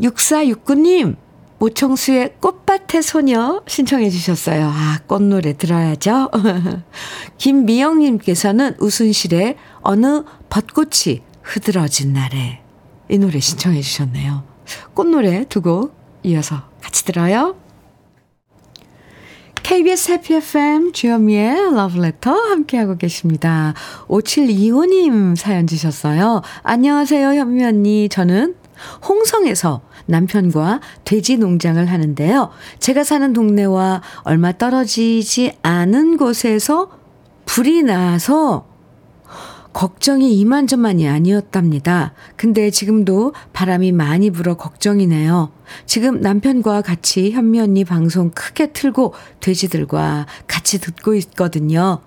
6469님, 0.00 1.16
오청수의 1.60 2.36
꽃밭의 2.40 3.02
소녀 3.02 3.62
신청해 3.66 4.10
주셨어요. 4.10 4.66
아, 4.66 4.98
꽃노래 5.06 5.56
들어야죠. 5.56 6.30
김미영님께서는 7.38 8.76
우순실의 8.80 9.56
어느 9.82 10.24
벚꽃이 10.50 11.22
흐드러진 11.42 12.12
날에 12.12 12.63
이 13.14 13.18
노래 13.18 13.38
신청해 13.38 13.80
주셨네요. 13.80 14.42
꽃노래 14.94 15.44
두 15.48 15.60
곡 15.62 15.94
이어서 16.24 16.62
같이 16.82 17.04
들어요. 17.04 17.54
KBS 19.62 20.10
해피 20.10 20.34
FM 20.34 20.92
주현미의 20.92 21.74
러브레터 21.74 22.32
함께하고 22.32 22.96
계십니다. 22.98 23.72
5725님 24.08 25.36
사연 25.36 25.66
주셨어요. 25.68 26.42
안녕하세요 26.64 27.34
현미 27.34 27.64
언니. 27.64 28.08
저는 28.08 28.56
홍성에서 29.08 29.82
남편과 30.06 30.80
돼지 31.04 31.36
농장을 31.38 31.86
하는데요. 31.86 32.50
제가 32.80 33.04
사는 33.04 33.32
동네와 33.32 34.02
얼마 34.24 34.50
떨어지지 34.52 35.52
않은 35.62 36.16
곳에서 36.16 36.90
불이 37.46 37.84
나서 37.84 38.66
걱정이 39.74 40.38
이만저만이 40.38 41.06
아니었답니다. 41.08 42.14
근데 42.36 42.70
지금도 42.70 43.34
바람이 43.52 43.90
많이 43.90 44.30
불어 44.30 44.54
걱정이네요. 44.54 45.50
지금 45.84 46.20
남편과 46.20 46.80
같이 46.82 47.32
현미 47.32 47.60
언니 47.60 47.84
방송 47.84 48.30
크게 48.30 48.72
틀고 48.72 49.14
돼지들과 49.40 50.26
같이 50.46 50.80
듣고 50.80 51.14
있거든요. 51.16 51.98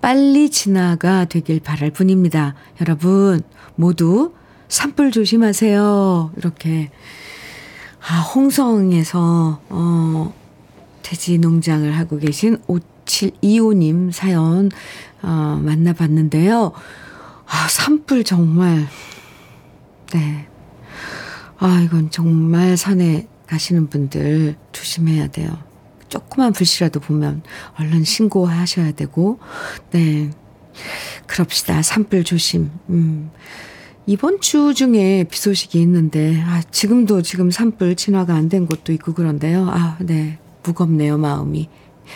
빨리 0.00 0.48
지나가 0.48 1.24
되길 1.24 1.60
바랄 1.60 1.90
뿐입니다. 1.90 2.54
여러분, 2.80 3.42
모두 3.74 4.32
산불 4.68 5.10
조심하세요. 5.10 6.32
이렇게. 6.36 6.90
아, 8.00 8.20
홍성에서, 8.20 9.60
어, 9.68 10.34
돼지 11.02 11.38
농장을 11.38 11.90
하고 11.98 12.16
계신 12.18 12.58
5725님 12.68 14.12
사연, 14.12 14.70
어, 15.20 15.60
만나봤는데요. 15.64 16.72
아, 17.50 17.68
산불 17.68 18.24
정말, 18.24 18.86
네. 20.12 20.46
아, 21.58 21.80
이건 21.84 22.10
정말 22.10 22.76
산에 22.76 23.26
가시는 23.46 23.88
분들 23.88 24.56
조심해야 24.72 25.28
돼요. 25.28 25.50
조그만 26.08 26.52
불씨라도 26.52 27.00
보면 27.00 27.42
얼른 27.78 28.04
신고하셔야 28.04 28.92
되고, 28.92 29.38
네. 29.90 30.30
그럽시다. 31.26 31.82
산불 31.82 32.24
조심. 32.24 32.70
음. 32.90 33.30
이번 34.06 34.40
주 34.40 34.72
중에 34.74 35.24
비 35.30 35.38
소식이 35.38 35.80
있는데, 35.82 36.40
아, 36.42 36.62
지금도 36.70 37.22
지금 37.22 37.50
산불 37.50 37.96
진화가 37.96 38.34
안 38.34 38.48
된 38.48 38.66
곳도 38.66 38.92
있고 38.92 39.12
그런데요. 39.14 39.68
아, 39.70 39.96
네. 40.00 40.38
무겁네요, 40.62 41.18
마음이. 41.18 41.68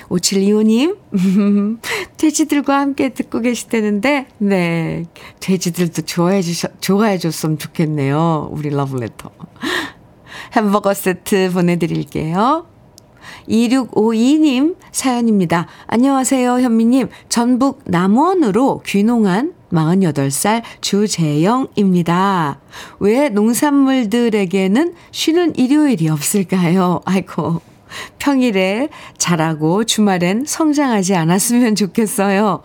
5725님, 0.09 0.97
돼지들과 2.17 2.79
함께 2.79 3.11
듣고 3.11 3.41
계시다는데, 3.41 4.27
네. 4.39 5.05
돼지들도 5.41 6.03
좋아해 6.03 6.43
주셔, 6.43 6.69
좋아해 6.81 7.19
줬으면 7.19 7.59
좋겠네요. 7.59 8.51
우리 8.53 8.71
러브레터. 8.71 9.31
햄버거 10.55 10.95
세트 10.95 11.51
보내드릴게요. 11.53 12.67
2652님 13.49 14.77
사연입니다. 14.91 15.67
안녕하세요, 15.87 16.61
현미님. 16.61 17.09
전북 17.29 17.83
남원으로 17.85 18.83
귀농한 18.85 19.55
48살 19.73 20.63
주재영입니다. 20.81 22.61
왜 23.01 23.29
농산물들에게는 23.31 24.95
쉬는 25.11 25.57
일요일이 25.57 26.09
없을까요? 26.09 27.01
아이고. 27.05 27.72
평일에 28.19 28.89
자라고 29.19 29.85
주말엔 29.85 30.45
성장하지 30.47 31.15
않았으면 31.15 31.75
좋겠어요. 31.75 32.63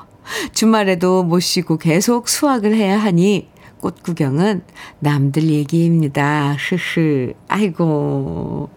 주말에도 0.53 1.23
못 1.23 1.39
쉬고 1.39 1.77
계속 1.77 2.27
수확을 2.27 2.75
해야 2.75 2.97
하니 2.97 3.49
꽃 3.79 4.03
구경은 4.03 4.63
남들 4.99 5.43
얘기입니다. 5.43 6.55
흐흐. 6.57 7.33
아이고. 7.47 8.69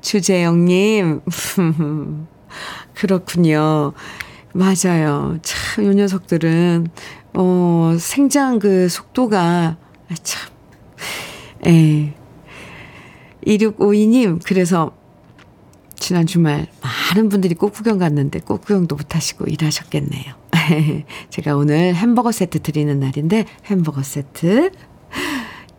주재영님. 0.00 1.20
그렇군요. 2.94 3.92
맞아요. 4.52 5.38
참, 5.42 5.84
요 5.84 5.92
녀석들은, 5.92 6.88
어, 7.34 7.96
생장 7.98 8.58
그 8.58 8.88
속도가, 8.88 9.76
참, 10.22 10.50
에. 11.66 12.14
2652님, 13.46 14.40
그래서, 14.44 14.92
지난 16.00 16.26
주말 16.26 16.66
많은 16.80 17.28
분들이 17.28 17.54
꽃 17.54 17.72
구경 17.72 17.98
갔는데 17.98 18.40
꽃 18.40 18.62
구경도 18.62 18.96
못 18.96 19.14
하시고 19.14 19.44
일하셨겠네요. 19.44 20.34
제가 21.30 21.54
오늘 21.56 21.94
햄버거 21.94 22.32
세트 22.32 22.60
드리는 22.60 22.98
날인데 22.98 23.44
햄버거 23.66 24.02
세트 24.02 24.72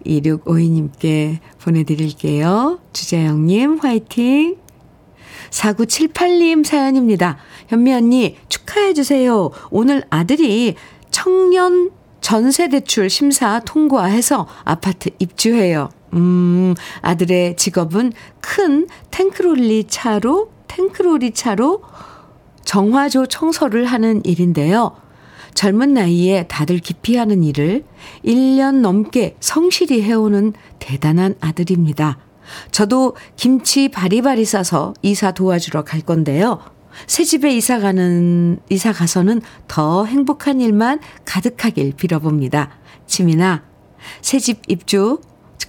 2652님께 0.06 1.40
보내드릴게요. 1.60 2.80
주재영님 2.94 3.80
화이팅! 3.80 4.58
4978님 5.50 6.64
사연입니다. 6.64 7.38
현미 7.68 7.94
언니 7.94 8.38
축하해주세요. 8.48 9.50
오늘 9.70 10.04
아들이 10.10 10.76
청년 11.10 11.92
전세대출 12.22 13.10
심사 13.10 13.60
통과해서 13.60 14.48
아파트 14.64 15.10
입주해요. 15.20 15.90
음, 16.14 16.76
아들의 17.02 17.56
직업은 17.56 18.14
큰 18.40 18.88
탱크롤리 19.12 19.86
차로, 19.86 20.52
탱크롤리 20.68 21.32
차로 21.32 21.84
정화조 22.66 23.28
청소를 23.28 23.86
하는 23.86 24.24
일인데요. 24.26 24.96
젊은 25.54 25.94
나이에 25.94 26.48
다들 26.48 26.80
기피하는 26.80 27.44
일을 27.44 27.84
1년 28.26 28.80
넘게 28.82 29.36
성실히 29.40 30.02
해오는 30.02 30.54
대단한 30.80 31.36
아들입니다. 31.42 32.20
저도 32.72 33.16
김치 33.36 33.90
바리바리 33.90 34.46
싸서 34.46 34.94
이사 35.02 35.32
도와주러 35.32 35.84
갈 35.84 36.02
건데요. 36.02 36.60
새 37.08 37.24
집에 37.24 37.56
이사 37.56 37.80
가는, 37.80 38.60
이사 38.70 38.92
가서는 38.92 39.42
더 39.68 40.06
행복한 40.06 40.60
일만 40.60 41.00
가득하길 41.26 41.94
빌어봅니다. 41.96 42.72
지민아, 43.08 43.64
새집 44.22 44.62
입주 44.68 45.20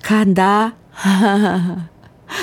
축하한다. 0.03 0.75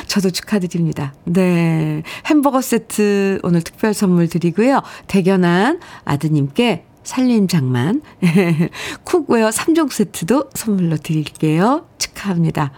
저도 0.08 0.30
축하드립니다. 0.30 1.14
네. 1.26 2.04
햄버거 2.26 2.62
세트 2.62 3.40
오늘 3.44 3.62
특별 3.62 3.94
선물 3.94 4.28
드리고요. 4.28 4.82
대견한 5.08 5.80
아드님께 6.06 6.86
살림 7.04 7.48
장만, 7.48 8.02
cookware 9.04 9.50
3종 9.50 9.92
세트도 9.92 10.50
선물로 10.54 10.98
드릴게요. 10.98 11.88
축하합니다. 11.98 12.72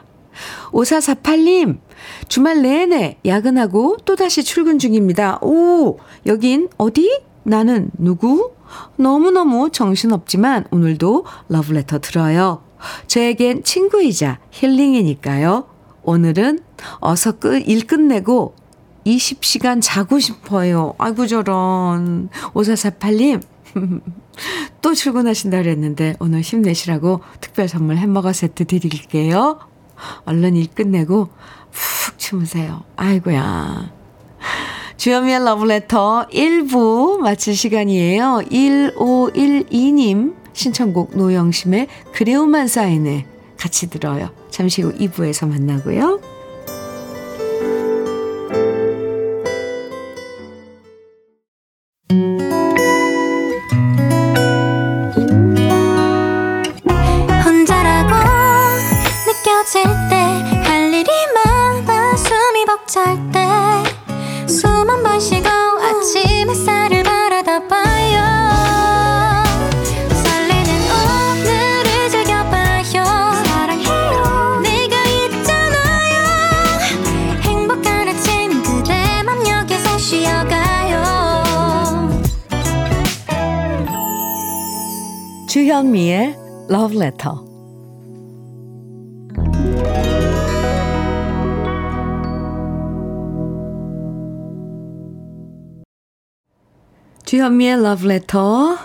5448님, 0.72 1.80
주말 2.30 2.62
내내 2.62 3.18
야근하고 3.26 3.98
또다시 4.06 4.44
출근 4.44 4.80
중입니다. 4.80 5.40
오, 5.42 6.00
여긴 6.26 6.70
어디? 6.78 7.22
나는 7.44 7.90
누구? 7.98 8.54
너무너무 8.96 9.70
정신없지만 9.72 10.66
오늘도 10.72 11.26
러브레터 11.50 12.00
들어요. 12.00 12.64
저에겐 13.08 13.64
친구이자 13.64 14.40
힐링이니까요. 14.52 15.68
오늘은 16.04 16.60
어서 17.00 17.34
끝, 17.34 17.68
일 17.68 17.86
끝내고 17.86 18.56
20시간 19.06 19.80
자고 19.82 20.20
싶어요. 20.20 20.94
아이고, 20.98 21.28
저런. 21.28 22.30
5448님, 22.54 23.42
또 24.82 24.94
출근하신다 24.94 25.58
그랬는데 25.58 26.16
오늘 26.20 26.42
힘내시라고 26.42 27.22
특별 27.40 27.68
선물 27.68 27.98
햄버거 27.98 28.34
세트 28.34 28.66
드릴게요. 28.66 29.60
얼른 30.26 30.56
일 30.56 30.68
끝내고 30.68 31.30
푹 31.72 32.18
주무세요. 32.18 32.84
아이고야. 32.96 34.01
주현미의 35.02 35.44
러브레터 35.44 36.28
1부 36.32 37.18
마칠 37.22 37.56
시간이에요. 37.56 38.42
1512님 38.52 40.36
신청곡 40.54 41.18
노영심의 41.18 41.88
그리움만 42.14 42.68
쌓이네 42.68 43.26
같이 43.58 43.90
들어요. 43.90 44.30
잠시 44.52 44.84
후 44.84 44.94
2부에서 44.94 45.48
만나고요. 45.48 46.22
Love 86.72 86.96
Letter. 86.96 87.34
주현미의 97.26 97.74
Love 97.74 98.10
Letter 98.10 98.78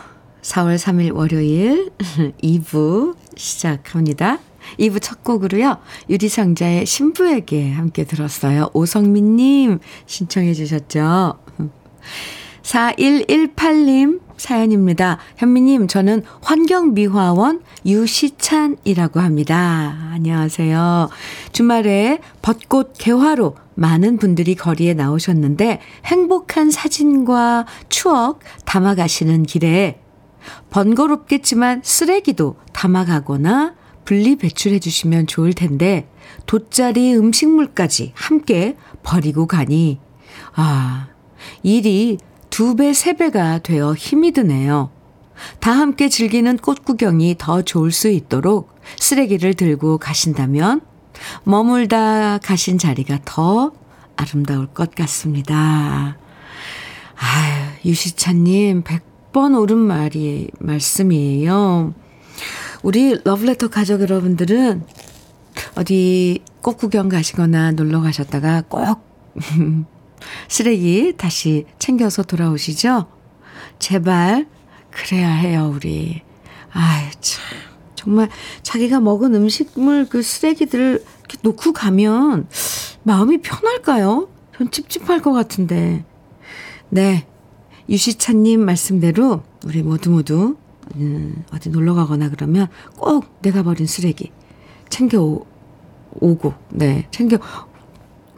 4월 0.42 0.76
3일 0.76 1.14
월요일 1.14 1.92
2부 2.42 3.14
시작합니다. 3.36 4.40
2부 4.80 5.00
첫 5.00 5.22
곡으로요. 5.22 5.78
유리상자의 6.10 6.86
신부에게 6.86 7.70
함께 7.70 8.02
들었어요. 8.02 8.68
오성민님 8.72 9.78
신청해 10.06 10.54
주셨죠. 10.54 11.38
4118님 12.62 14.25
사연입니다. 14.36 15.18
현미님, 15.36 15.88
저는 15.88 16.22
환경미화원 16.42 17.62
유시찬이라고 17.84 19.20
합니다. 19.20 19.96
안녕하세요. 20.12 21.08
주말에 21.52 22.20
벚꽃 22.42 22.94
개화로 22.98 23.56
많은 23.74 24.18
분들이 24.18 24.54
거리에 24.54 24.94
나오셨는데 24.94 25.80
행복한 26.04 26.70
사진과 26.70 27.66
추억 27.88 28.40
담아가시는 28.64 29.44
길에 29.44 30.00
번거롭겠지만 30.70 31.82
쓰레기도 31.84 32.56
담아가거나 32.72 33.74
분리 34.04 34.36
배출해 34.36 34.78
주시면 34.78 35.26
좋을 35.26 35.52
텐데 35.52 36.08
돗자리 36.46 37.14
음식물까지 37.16 38.12
함께 38.14 38.76
버리고 39.02 39.46
가니 39.46 39.98
아 40.54 41.08
일이 41.62 42.18
두 42.56 42.74
배, 42.74 42.94
세 42.94 43.12
배가 43.12 43.58
되어 43.58 43.92
힘이 43.92 44.32
드네요. 44.32 44.88
다 45.60 45.72
함께 45.72 46.08
즐기는 46.08 46.56
꽃 46.56 46.86
구경이 46.86 47.34
더 47.36 47.60
좋을 47.60 47.92
수 47.92 48.08
있도록 48.08 48.74
쓰레기를 48.98 49.52
들고 49.52 49.98
가신다면 49.98 50.80
머물다 51.44 52.38
가신 52.38 52.78
자리가 52.78 53.18
더 53.26 53.72
아름다울 54.16 54.68
것 54.68 54.94
같습니다. 54.94 56.16
아유, 57.16 57.64
유시찬님, 57.84 58.84
100번 58.84 59.60
옳은 59.60 59.76
말이, 59.76 60.48
말씀이에요. 60.58 61.92
우리 62.82 63.20
러브레터 63.22 63.68
가족 63.68 64.00
여러분들은 64.00 64.82
어디 65.74 66.42
꽃 66.62 66.78
구경 66.78 67.10
가시거나 67.10 67.72
놀러 67.72 68.00
가셨다가 68.00 68.62
꼭 68.62 69.04
쓰레기 70.48 71.14
다시 71.16 71.66
챙겨서 71.78 72.22
돌아오시죠? 72.22 73.06
제발, 73.78 74.46
그래야 74.90 75.28
해요, 75.30 75.72
우리. 75.74 76.22
아유, 76.72 77.10
참. 77.20 77.44
정말 77.94 78.28
자기가 78.62 79.00
먹은 79.00 79.34
음식물 79.34 80.08
그 80.08 80.22
쓰레기들을 80.22 81.02
이렇게 81.18 81.38
놓고 81.42 81.72
가면 81.72 82.48
마음이 83.02 83.38
편할까요? 83.38 84.28
전 84.56 84.70
찝찝할 84.70 85.22
것 85.22 85.32
같은데. 85.32 86.04
네. 86.88 87.26
유시찬님 87.88 88.64
말씀대로 88.64 89.42
우리 89.64 89.82
모두 89.82 90.10
모두 90.10 90.56
음, 90.96 91.44
어디 91.52 91.70
놀러 91.70 91.94
가거나 91.94 92.30
그러면 92.30 92.68
꼭 92.96 93.40
내가 93.42 93.62
버린 93.62 93.86
쓰레기 93.86 94.30
챙겨 94.88 95.20
오, 95.20 95.46
오고, 96.20 96.54
네, 96.70 97.06
챙겨, 97.10 97.38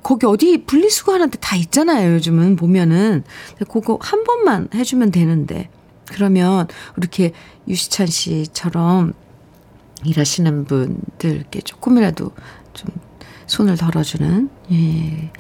거기 0.08 0.24
어디 0.24 0.64
분리수거 0.64 1.12
하는데 1.12 1.36
다 1.38 1.54
있잖아요, 1.56 2.14
요즘은 2.14 2.56
보면은. 2.56 3.24
그거 3.70 3.98
한 4.00 4.24
번만 4.24 4.70
해주면 4.74 5.10
되는데. 5.10 5.68
그러면 6.06 6.66
이렇게 6.96 7.34
유시찬 7.68 8.06
씨처럼 8.06 9.12
일하시는 10.06 10.64
분들께 10.64 11.60
조금이라도 11.60 12.30
좀 12.72 12.90
손을 13.46 13.76
덜어주는, 13.76 14.48
예, 14.72 15.30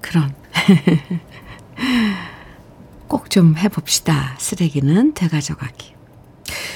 그런. 0.00 0.34
꼭 3.06 3.28
좀 3.28 3.58
해봅시다. 3.58 4.36
쓰레기는 4.38 5.12
되가져가기. 5.12 5.93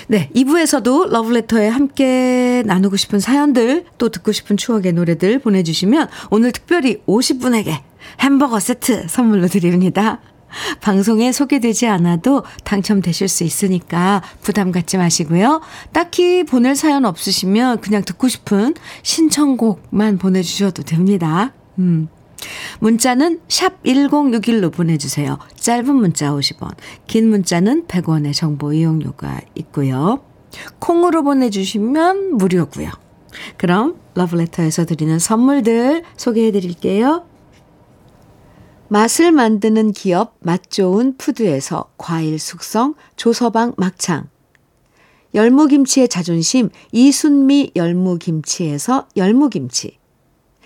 네, 0.08 0.30
2부에서도 0.34 1.08
러브레터에 1.08 1.68
함께 1.68 2.62
나누고 2.66 2.96
싶은 2.96 3.20
사연들, 3.20 3.84
또 3.98 4.08
듣고 4.08 4.32
싶은 4.32 4.56
추억의 4.56 4.92
노래들 4.92 5.38
보내주시면 5.40 6.08
오늘 6.30 6.52
특별히 6.52 7.02
50분에게 7.06 7.80
햄버거 8.20 8.58
세트 8.60 9.06
선물로 9.08 9.48
드립니다. 9.48 10.20
방송에 10.80 11.30
소개되지 11.30 11.86
않아도 11.88 12.42
당첨되실 12.64 13.28
수 13.28 13.44
있으니까 13.44 14.22
부담 14.42 14.72
갖지 14.72 14.96
마시고요. 14.96 15.60
딱히 15.92 16.44
보낼 16.44 16.74
사연 16.74 17.04
없으시면 17.04 17.80
그냥 17.80 18.02
듣고 18.02 18.28
싶은 18.28 18.74
신청곡만 19.02 20.18
보내주셔도 20.18 20.82
됩니다. 20.82 21.52
음. 21.78 22.08
문자는 22.80 23.40
샵 23.48 23.82
1061로 23.82 24.72
보내주세요. 24.72 25.38
짧은 25.56 25.94
문자 25.94 26.30
50원, 26.30 26.70
긴 27.06 27.28
문자는 27.28 27.86
100원의 27.86 28.34
정보 28.34 28.72
이용료가 28.72 29.40
있고요. 29.56 30.22
콩으로 30.78 31.22
보내주시면 31.24 32.36
무료고요. 32.36 32.90
그럼 33.56 33.98
러브레터에서 34.14 34.84
드리는 34.84 35.18
선물들 35.18 36.02
소개해 36.16 36.50
드릴게요. 36.50 37.24
맛을 38.88 39.32
만드는 39.32 39.92
기업 39.92 40.36
맛좋은 40.40 41.18
푸드에서 41.18 41.90
과일 41.98 42.38
숙성 42.38 42.94
조서방 43.16 43.74
막창 43.76 44.28
열무김치의 45.34 46.08
자존심 46.08 46.70
이순미 46.90 47.72
열무김치에서 47.76 49.08
열무김치 49.14 49.97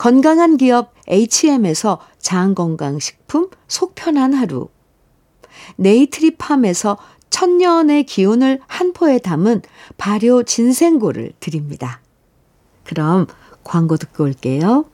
건강한 0.00 0.56
기업 0.56 0.94
H&M에서 1.08 2.00
장건강식품 2.20 3.50
속편한 3.68 4.32
하루, 4.32 4.70
네이트리팜에서 5.76 6.96
천년의 7.28 8.04
기운을 8.04 8.60
한 8.66 8.94
포에 8.94 9.18
담은 9.18 9.60
발효 9.98 10.42
진생고를 10.42 11.34
드립니다. 11.38 12.00
그럼 12.84 13.26
광고 13.62 13.98
듣고 13.98 14.24
올게요. 14.24 14.86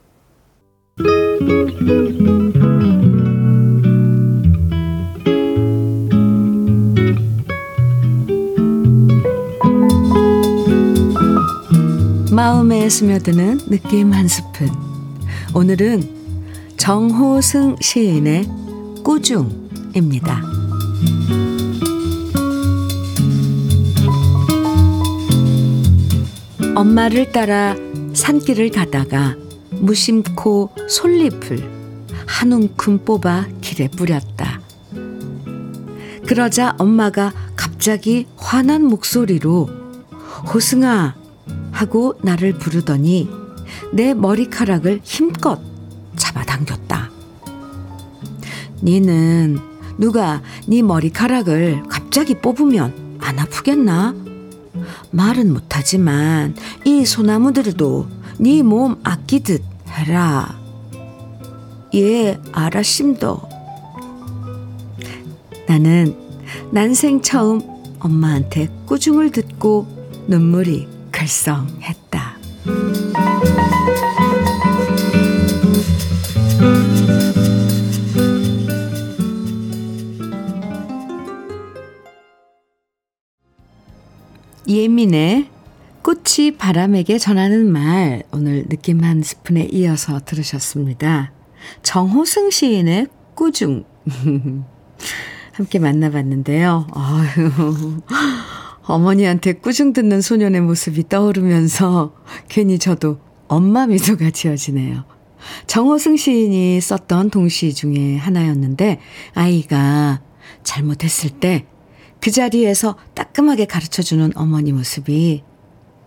마음에 12.33 12.89
스며드는 12.89 13.59
느낌 13.69 14.13
한 14.13 14.27
스푼. 14.27 14.86
오늘은 15.55 16.03
정호승 16.77 17.77
시인의 17.81 18.49
꾸중입니다. 19.03 20.43
엄마를 26.75 27.33
따라 27.33 27.75
산길을 28.13 28.71
가다가 28.71 29.35
무심코 29.71 30.71
솔잎을 30.89 31.71
한 32.27 32.53
움큼 32.53 32.99
뽑아 32.99 33.47
길에 33.61 33.89
뿌렸다. 33.89 34.61
그러자 36.27 36.75
엄마가 36.79 37.33
갑자기 37.57 38.27
화난 38.37 38.85
목소리로 38.85 39.71
호승아 40.53 41.15
하고 41.71 42.15
나를 42.23 42.55
부르더니 42.55 43.31
내 43.93 44.15
머리카락을 44.15 45.01
힘껏 45.03 45.61
잡아당겼다. 46.17 47.11
니는 48.83 49.59
누가 49.99 50.43
네 50.67 50.83
머리카락을 50.83 51.83
갑자기 51.89 52.35
뽑으면 52.35 53.19
안 53.21 53.39
아프겠나? 53.39 54.15
말은 55.11 55.53
못하지만 55.53 56.55
이 56.85 57.05
소나무들도 57.05 58.07
네 58.39 58.63
몸 58.63 58.97
아끼듯 59.03 59.63
해라. 59.89 60.59
예, 61.95 62.39
알았심도. 62.53 63.41
나는 65.67 66.15
난생 66.71 67.23
처음 67.23 67.61
엄마한테 67.99 68.69
꾸중을 68.87 69.31
듣고 69.31 69.87
눈물이 70.29 70.87
글썽했다. 71.11 72.06
예민의 84.69 85.49
꽃이 86.03 86.57
바람에게 86.59 87.19
전하는 87.19 87.71
말 87.71 88.23
오늘 88.33 88.67
느낌 88.69 89.03
한 89.03 89.23
스푼에 89.23 89.69
이어서 89.73 90.21
들으셨습니다. 90.25 91.33
정호승 91.83 92.51
시인의 92.51 93.09
꾸중 93.35 93.85
함께 95.53 95.79
만나봤는데요. 95.79 96.87
어휴, 96.93 98.01
어머니한테 98.83 99.55
꾸중 99.55 99.93
듣는 99.93 100.21
소년의 100.21 100.61
모습이 100.61 101.09
떠오르면서 101.09 102.15
괜히 102.49 102.79
저도 102.79 103.19
엄마 103.49 103.87
미소가 103.87 104.31
지어지네요. 104.31 105.16
정호승 105.67 106.17
시인이 106.17 106.81
썼던 106.81 107.31
동시 107.31 107.75
중에 107.75 108.17
하나였는데 108.17 109.01
아이가 109.35 110.21
잘못했을 110.63 111.31
때 111.31 111.67
그 112.21 112.31
자리에서 112.33 112.97
따끔하게 113.15 113.67
가르쳐주는 113.67 114.33
어머니 114.35 114.73
모습이 114.73 115.45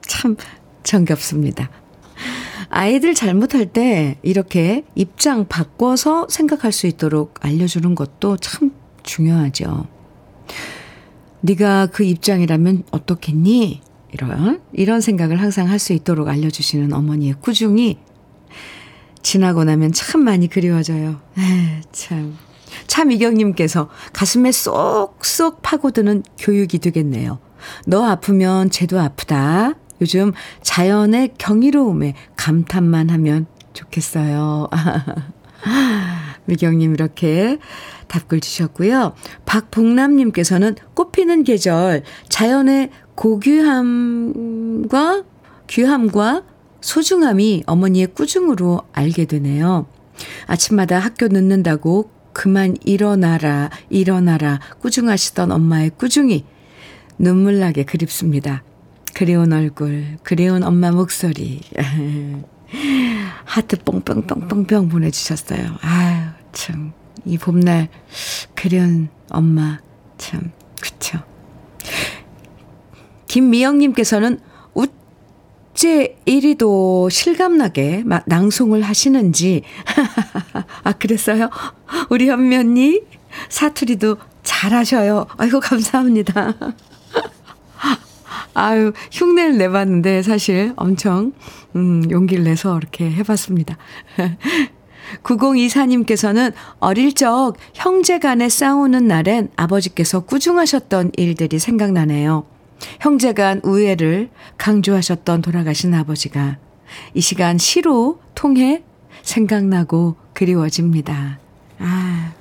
참 0.02 0.36
정겹습니다. 0.84 1.70
아이들 2.68 3.14
잘못할 3.16 3.68
때 3.68 4.18
이렇게 4.22 4.84
입장 4.96 5.48
바꿔서 5.48 6.28
생각할 6.30 6.74
수 6.74 6.88
있도록 6.88 7.36
알려주는 7.40 7.96
것도 7.96 8.36
참 8.38 8.72
중요하죠. 9.04 9.88
네가 11.42 11.88
그 11.88 12.04
입장이라면 12.04 12.84
어떻겠니? 12.92 13.82
이런 14.12 14.60
이런 14.74 15.02
생각을 15.02 15.40
항상 15.42 15.70
할 15.70 15.80
수 15.80 15.94
있도록 15.94 16.28
알려주시는 16.28 16.92
어머니의 16.92 17.36
꾸중이 17.40 17.98
지나고 19.22 19.64
나면 19.64 19.92
참 19.92 20.24
많이 20.24 20.48
그리워져요. 20.48 21.20
에이, 21.38 21.82
참. 21.92 22.38
참이경님께서 22.88 23.90
가슴에 24.14 24.52
쏙쏙 24.52 25.62
파고드는 25.62 26.24
교육이 26.38 26.80
되겠네요. 26.80 27.40
너 27.86 28.06
아프면 28.06 28.70
쟤도 28.70 29.00
아프다. 29.00 29.74
요즘 30.02 30.32
자연의 30.62 31.34
경이로움에 31.38 32.16
감탄만 32.38 33.10
하면 33.10 33.48
좋겠어요. 33.74 34.70
미경님 36.46 36.94
이렇게 36.94 37.60
답글 38.08 38.40
주셨고요. 38.40 39.14
박복남님께서는 39.46 40.76
꽃피는 40.96 41.44
계절, 41.44 42.04
자연의 42.30 42.90
고귀함과 43.16 44.04
귀함과 45.68 46.44
소중함이 46.82 47.64
어머니의 47.66 48.08
꾸중으로 48.08 48.82
알게 48.94 49.26
되네요. 49.26 49.88
아침마다 50.48 51.00
학교 51.00 51.28
늦는다고 51.28 52.10
그만 52.34 52.76
일어나라, 52.84 53.70
일어나라 53.90 54.60
꾸중하시던 54.80 55.52
엄마의 55.52 55.92
꾸중이 55.92 56.46
눈물나게 57.18 57.84
그립습니다. 57.84 58.64
그리운 59.14 59.52
얼굴, 59.52 60.18
그리운 60.24 60.64
엄마 60.64 60.92
목소리. 60.92 61.62
하트 63.44 63.78
뽕뽕뽕뽕뽕 63.84 64.90
보내주셨어요. 64.90 65.76
아유, 65.82 66.28
참. 66.54 66.94
이 67.26 67.38
봄날 67.38 67.90
그리운 68.56 69.10
엄마. 69.30 69.80
참, 70.18 70.52
그쵸. 70.82 71.20
김미영님께서는 73.28 74.40
어째 75.80 76.18
이리도 76.26 77.08
실감나게 77.10 78.04
막 78.06 78.24
낭송을 78.26 78.82
하시는지. 78.82 79.62
아, 80.84 80.92
그랬어요? 80.92 81.50
우리 82.10 82.30
현면이 82.30 83.02
사투리도 83.48 84.18
잘하셔요. 84.44 85.28
아이고, 85.38 85.62
감사합니다. 85.62 86.54
아유, 88.54 88.92
흉내를 89.14 89.58
내봤는데 89.58 90.22
사실 90.22 90.74
엄청, 90.76 91.32
음, 91.78 92.04
용기를 92.12 92.44
내서 92.44 92.78
이렇게 92.78 93.10
해봤습니다. 93.10 93.78
9024님께서는 95.24 96.52
어릴 96.80 97.14
적 97.14 97.54
형제 97.74 98.20
간에 98.20 98.50
싸우는 98.50 99.08
날엔 99.08 99.52
아버지께서 99.56 100.20
꾸중하셨던 100.20 101.14
일들이 101.16 101.58
생각나네요. 101.58 102.59
형제 103.00 103.34
간 103.34 103.62
우애를 103.64 104.30
강조하셨던 104.58 105.42
돌아가신 105.42 105.94
아버지가 105.94 106.58
이 107.14 107.22
시간 107.22 107.58
시로 107.58 108.20
통해 108.36 108.84
생각나고 109.24 110.16
그리워집니다. 110.34 111.40
아, 111.80 112.34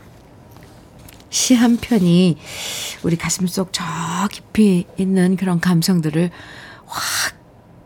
시 1.30 1.54
한 1.54 1.76
편이 1.76 2.38
우리 3.02 3.16
가슴 3.16 3.46
속 3.46 3.70
저 3.72 3.84
깊이 4.30 4.86
있는 4.96 5.36
그런 5.36 5.60
감성들을 5.60 6.30
확 6.86 7.34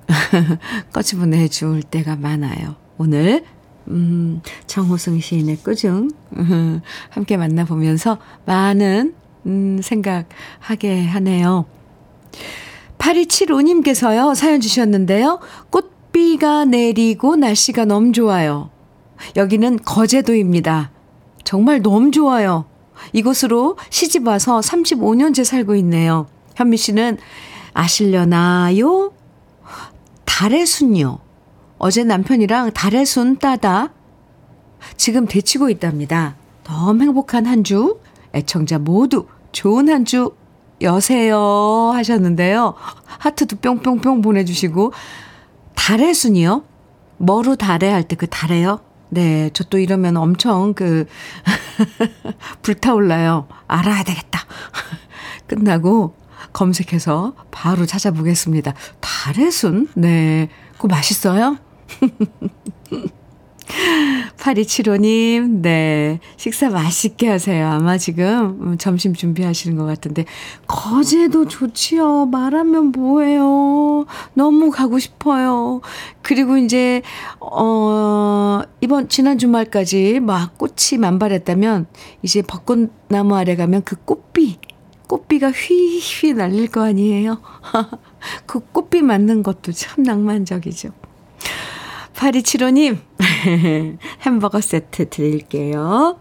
꺼집어내 0.92 1.48
줄 1.48 1.82
때가 1.82 2.16
많아요. 2.16 2.76
오늘 2.98 3.44
음, 3.88 4.40
정호승 4.66 5.18
시인의 5.20 5.56
꾸중 5.58 6.10
함께 7.10 7.36
만나보면서 7.36 8.18
많은 8.46 9.14
음, 9.46 9.80
생각하게 9.82 11.04
하네요. 11.06 11.66
8275님께서요, 12.98 14.34
사연 14.34 14.60
주셨는데요. 14.60 15.40
꽃비가 15.70 16.64
내리고 16.66 17.36
날씨가 17.36 17.84
너무 17.84 18.12
좋아요. 18.12 18.70
여기는 19.36 19.80
거제도입니다. 19.84 20.90
정말 21.44 21.82
너무 21.82 22.10
좋아요. 22.10 22.66
이곳으로 23.12 23.76
시집 23.90 24.26
와서 24.26 24.60
35년째 24.60 25.44
살고 25.44 25.74
있네요. 25.76 26.26
현미 26.54 26.76
씨는 26.76 27.18
아실려나요? 27.72 29.12
달의 30.24 30.66
순요. 30.66 31.18
어제 31.78 32.04
남편이랑 32.04 32.72
달의 32.72 33.06
순 33.06 33.38
따다 33.38 33.92
지금 34.96 35.26
데치고 35.26 35.68
있답니다. 35.70 36.36
너무 36.64 37.02
행복한 37.02 37.46
한 37.46 37.64
주, 37.64 37.98
애청자 38.34 38.78
모두 38.78 39.26
좋은 39.50 39.88
한 39.88 40.04
주 40.04 40.32
여세요 40.82 41.90
하셨는데요. 41.94 42.74
하트도 43.18 43.56
뿅뿅뿅 43.56 44.20
보내주시고 44.22 44.92
달의 45.74 46.14
순이요? 46.14 46.64
뭐로 47.18 47.56
달에 47.56 47.90
할때 47.90 48.16
그 48.16 48.26
달에요? 48.26 48.80
네, 49.10 49.50
저 49.52 49.64
또 49.64 49.78
이러면 49.78 50.16
엄청 50.16 50.74
그 50.74 51.06
불타올라요. 52.62 53.46
알아야 53.66 54.02
되겠다. 54.04 54.40
끝나고 55.46 56.14
검색해서 56.52 57.34
바로 57.50 57.86
찾아보겠습니다. 57.86 58.74
달의 59.00 59.50
순? 59.50 59.88
네. 59.94 60.48
그거 60.74 60.88
맛있어요? 60.88 61.58
8275님, 64.36 65.62
네. 65.62 66.18
식사 66.36 66.68
맛있게 66.68 67.28
하세요. 67.28 67.68
아마 67.68 67.96
지금 67.96 68.58
음, 68.60 68.78
점심 68.78 69.14
준비하시는 69.14 69.76
것 69.76 69.84
같은데, 69.84 70.24
거제도 70.66 71.46
좋지요. 71.46 72.26
말하면 72.26 72.86
뭐해요. 72.86 74.06
너무 74.34 74.70
가고 74.70 74.98
싶어요. 74.98 75.80
그리고 76.22 76.56
이제, 76.56 77.02
어, 77.38 78.62
이번, 78.80 79.08
지난 79.08 79.38
주말까지 79.38 80.20
막 80.20 80.58
꽃이 80.58 80.98
만발했다면, 80.98 81.86
이제 82.22 82.42
벚꽃나무 82.42 83.36
아래 83.36 83.54
가면 83.54 83.82
그 83.84 83.96
꽃비, 83.96 84.58
꽃비가 85.06 85.50
휘휘 85.52 86.34
날릴 86.34 86.68
거 86.68 86.82
아니에요. 86.82 87.40
그 88.46 88.60
꽃비 88.60 89.02
맞는 89.02 89.42
것도 89.42 89.72
참 89.72 90.02
낭만적이죠. 90.02 90.90
8275님, 92.22 92.98
햄버거 94.22 94.60
세트 94.60 95.08
드릴게요. 95.08 96.20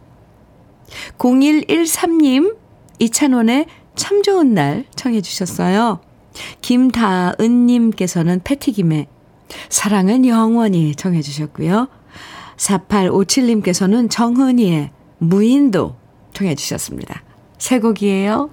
0113님, 1.20 2.58
이찬원의 2.98 3.68
참 3.96 4.24
좋은 4.24 4.56
날 4.56 4.86
청해 4.96 5.22
주셨어요. 5.22 6.02
김다은님께서는 6.62 8.42
패티김에 8.44 9.08
사랑은 9.70 10.26
영원히 10.26 10.96
청해 10.96 11.22
주셨고요. 11.22 11.88
4857님께서는 12.58 14.10
정은이의 14.10 14.92
무인도 15.20 15.96
청해 16.34 16.56
주셨습니다. 16.56 17.22
새 17.60 17.80
곡이에요. 17.80 18.50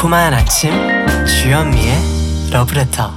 달콤한 0.00 0.32
아침 0.32 0.70
주현미의 1.26 1.92
러브레터 2.52 3.10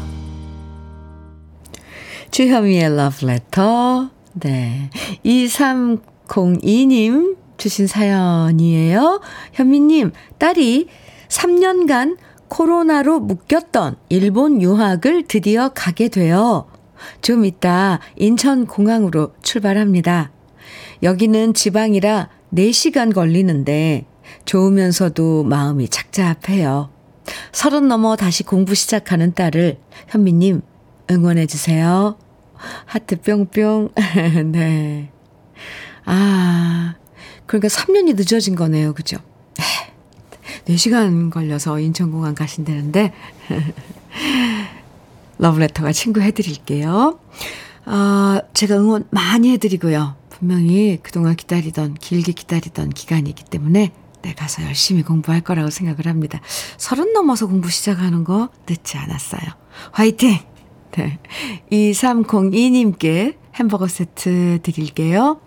주현미의 2.29 2.97
러브레터 2.97 4.09
네 4.33 4.89
2302님 5.23 7.37
주신 7.55 7.87
사연이에요. 7.87 9.21
현미님 9.53 10.11
딸이 10.39 10.89
3년간 11.29 12.17
코로나로 12.49 13.21
묶였던 13.21 13.95
일본 14.09 14.61
유학을 14.61 15.23
드디어 15.29 15.69
가게 15.69 16.09
되어 16.09 16.67
좀 17.21 17.45
이따 17.45 18.01
인천공항으로 18.17 19.31
출발합니다. 19.41 20.33
여기는 21.01 21.53
지방이라 21.53 22.27
4시간 22.53 23.15
걸리는데 23.15 24.03
좋으면서도 24.45 25.43
마음이 25.43 25.89
착잡해요. 25.89 26.89
서른 27.51 27.87
넘어 27.87 28.15
다시 28.15 28.43
공부 28.43 28.75
시작하는 28.75 29.33
딸을 29.33 29.77
현미님 30.09 30.61
응원해 31.09 31.45
주세요. 31.45 32.17
하트 32.85 33.19
뿅뿅. 33.21 33.89
네. 34.51 35.11
아, 36.05 36.95
그러니까 37.45 37.67
3년이 37.67 38.15
늦어진 38.15 38.55
거네요. 38.55 38.93
그죠? 38.93 39.17
4시간 40.67 41.29
걸려서 41.29 41.79
인천공항 41.79 42.35
가신다는데, 42.35 43.13
러브레터가 45.37 45.91
친구 45.91 46.21
해드릴게요. 46.21 47.19
아, 47.85 48.41
제가 48.53 48.77
응원 48.77 49.05
많이 49.09 49.51
해드리고요. 49.51 50.15
분명히 50.29 50.99
그동안 51.03 51.35
기다리던, 51.35 51.95
길게 51.95 52.31
기다리던 52.31 52.91
기간이기 52.91 53.43
때문에 53.45 53.91
내 54.23 54.33
가서 54.33 54.63
열심히 54.63 55.03
공부할 55.03 55.41
거라고 55.41 55.69
생각을 55.69 56.07
합니다. 56.07 56.41
서른 56.77 57.13
넘어서 57.13 57.45
공부 57.45 57.69
시작하는 57.69 58.23
거 58.23 58.49
늦지 58.67 58.97
않았어요. 58.97 59.41
화이팅! 59.91 60.39
네. 60.91 61.19
2302님께 61.71 63.35
햄버거 63.55 63.87
세트 63.87 64.59
드릴게요. 64.63 65.39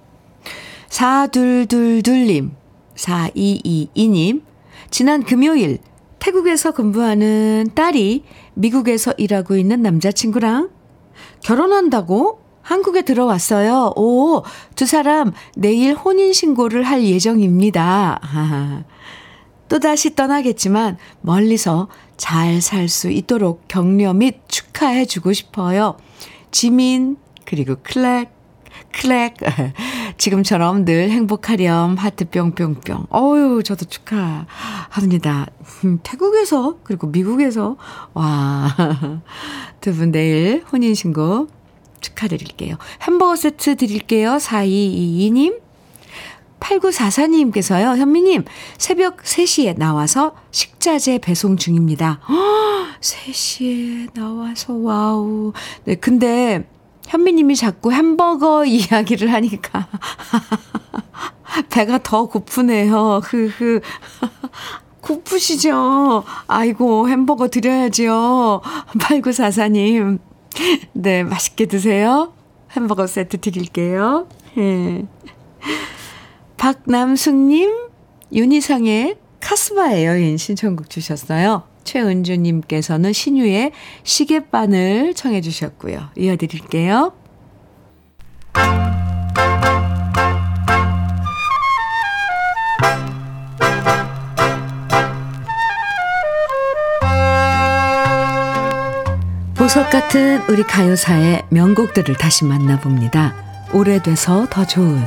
4222님, 0.89 2.51
4222님, 2.95 4.43
지난 4.91 5.25
금요일 5.25 5.79
태국에서 6.19 6.73
근무하는 6.73 7.71
딸이 7.75 8.25
미국에서 8.55 9.13
일하고 9.17 9.57
있는 9.57 9.83
남자친구랑 9.83 10.71
결혼한다고 11.43 12.46
한국에 12.67 13.03
들어왔어요. 13.03 13.93
오, 13.95 14.43
두 14.75 14.87
사람 14.87 15.33
내일 15.57 15.95
혼인신고를 15.95 16.83
할 16.83 17.05
예정입니다. 17.05 18.21
또다시 19.69 20.17
떠나겠지만 20.17 20.97
멀리서 21.21 21.87
잘 22.17 22.61
살 22.61 22.89
수 22.89 23.09
있도록 23.11 23.69
격려 23.69 24.15
및 24.15 24.41
축하해 24.49 25.05
주고 25.05 25.33
싶어요. 25.33 25.97
지민, 26.51 27.17
그리고 27.45 27.77
클렉, 27.85 28.33
클렉. 28.93 29.35
지금처럼 30.19 30.85
늘 30.85 31.11
행복하렴. 31.11 31.97
하트 31.97 32.29
뿅뿅뿅. 32.31 33.07
어유 33.15 33.63
저도 33.65 33.85
축하합니다. 33.85 35.47
음, 35.85 36.01
태국에서, 36.03 36.79
그리고 36.83 37.07
미국에서. 37.07 37.77
와. 38.15 38.75
두 39.81 39.93
분 39.93 40.11
내일 40.11 40.65
혼인신고 40.73 41.49
축하드릴게요. 42.07 42.77
햄버거 43.03 43.37
세트 43.37 43.77
드릴게요. 43.77 44.37
4222님. 44.37 45.67
8944님께서요, 46.61 47.97
현미님, 47.97 48.45
새벽 48.79 49.23
3시에 49.23 49.77
나와서 49.79 50.35
식자재 50.51 51.19
배송 51.19 51.57
중입니다. 51.57 52.21
허, 52.29 52.35
3시에 53.01 54.09
나와서, 54.15 54.73
wow. 54.73 55.53
네, 55.85 55.95
근데, 55.97 56.67
현미님이 57.09 57.57
자꾸 57.57 57.93
햄버거 57.93 58.65
이야기를 58.67 59.33
하니까, 59.33 59.87
배가 61.71 61.99
더 62.03 62.27
고프네요. 62.27 63.21
흐흐. 63.23 63.81
고프시죠? 65.03 66.25
아이고, 66.49 67.09
햄버거 67.09 67.49
드려야죠. 67.49 68.63
8944님. 68.99 70.19
네, 70.93 71.23
맛있게 71.23 71.67
드세요. 71.67 72.33
햄버거 72.73 73.07
세트 73.07 73.41
드릴게요. 73.41 74.29
예. 74.59 75.05
박남숙님, 76.57 77.73
윤희상의 78.33 79.17
카스바의 79.41 80.07
여인 80.07 80.37
신청곡 80.37 80.91
주셨어요. 80.91 81.65
최은주님께서는 81.85 83.13
신유의 83.13 83.73
시계바늘 84.03 85.15
청해 85.15 85.41
주셨고요. 85.41 86.09
이어드릴게요. 86.17 87.13
보석 99.67 99.91
같은 99.91 100.41
우리 100.49 100.63
가요사의 100.63 101.47
명곡들을 101.49 102.15
다시 102.19 102.45
만나봅니다. 102.45 103.35
오래돼서 103.73 104.47
더 104.49 104.65
좋은 104.65 105.05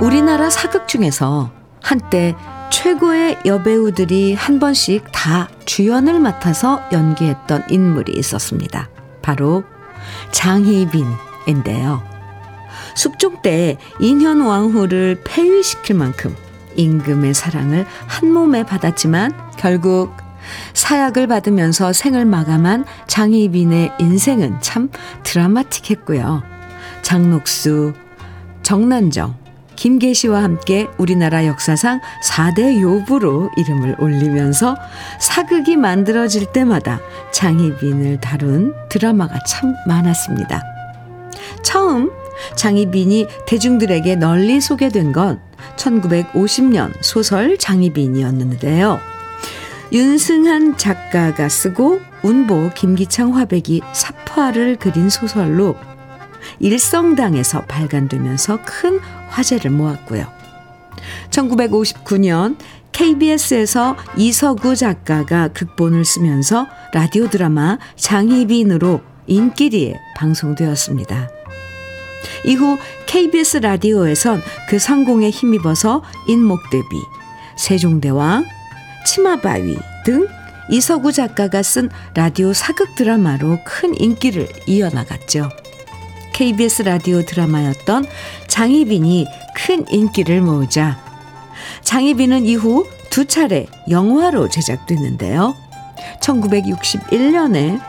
우리나라 0.00 0.48
사극 0.48 0.88
중에서 0.88 1.50
한때 1.82 2.34
최고의 2.70 3.40
여배우들이 3.44 4.32
한 4.32 4.60
번씩 4.60 5.12
다 5.12 5.50
주연을 5.66 6.18
맡아서 6.18 6.88
연기했던 6.92 7.64
인물이 7.68 8.14
있었습니다. 8.14 8.88
바로 9.20 9.62
장희빈인데요. 10.32 12.02
숙종 12.94 13.42
때 13.42 13.76
인현왕후를 14.00 15.20
폐위시킬 15.22 15.96
만큼 15.96 16.34
임금의 16.76 17.34
사랑을 17.34 17.86
한 18.06 18.32
몸에 18.32 18.64
받았지만 18.64 19.32
결국 19.56 20.12
사약을 20.74 21.26
받으면서 21.26 21.92
생을 21.92 22.24
마감한 22.24 22.84
장희빈의 23.06 23.92
인생은 23.98 24.60
참 24.60 24.90
드라마틱했고요. 25.24 26.42
장록수, 27.02 27.94
정난정, 28.62 29.36
김계시와 29.76 30.42
함께 30.42 30.88
우리나라 30.96 31.46
역사상 31.46 32.00
4대 32.24 32.80
요부로 32.80 33.50
이름을 33.56 33.96
올리면서 34.00 34.76
사극이 35.20 35.76
만들어질 35.76 36.46
때마다 36.52 37.00
장희빈을 37.32 38.20
다룬 38.20 38.74
드라마가 38.88 39.38
참 39.46 39.74
많았습니다. 39.86 40.62
처음 41.62 42.10
장희빈이 42.56 43.28
대중들에게 43.46 44.16
널리 44.16 44.60
소개된 44.60 45.12
건 45.12 45.40
1950년 45.76 46.92
소설 47.00 47.58
장희빈이었는데요. 47.58 49.00
윤승한 49.92 50.76
작가가 50.76 51.48
쓰고 51.48 52.00
운보 52.22 52.70
김기창 52.74 53.36
화백이 53.36 53.82
사파를 53.92 54.76
그린 54.76 55.08
소설로 55.08 55.76
일성당에서 56.58 57.62
발간되면서 57.62 58.60
큰 58.64 59.00
화제를 59.28 59.70
모았고요. 59.70 60.26
1959년 61.30 62.56
KBS에서 62.92 63.96
이서구 64.16 64.74
작가가 64.74 65.48
극본을 65.48 66.04
쓰면서 66.04 66.66
라디오 66.94 67.28
드라마 67.28 67.78
장희빈으로 67.96 69.00
인기리에 69.26 69.94
방송되었습니다. 70.16 71.35
이후 72.44 72.78
KBS 73.06 73.58
라디오에선 73.58 74.42
그 74.68 74.78
성공에 74.78 75.30
힘입어서 75.30 76.02
인목대비, 76.26 76.96
세종대왕, 77.56 78.44
치마바위 79.06 79.76
등 80.04 80.26
이서구 80.68 81.12
작가가 81.12 81.62
쓴 81.62 81.88
라디오 82.14 82.52
사극 82.52 82.94
드라마로 82.96 83.58
큰 83.64 83.94
인기를 83.98 84.48
이어나갔죠. 84.66 85.48
KBS 86.32 86.82
라디오 86.82 87.22
드라마였던 87.22 88.06
장희빈이 88.48 89.26
큰 89.54 89.86
인기를 89.88 90.42
모으자 90.42 90.98
장희빈은 91.82 92.44
이후 92.44 92.86
두 93.10 93.24
차례 93.24 93.66
영화로 93.88 94.48
제작됐는데요. 94.48 95.54
1961년에 96.20 97.80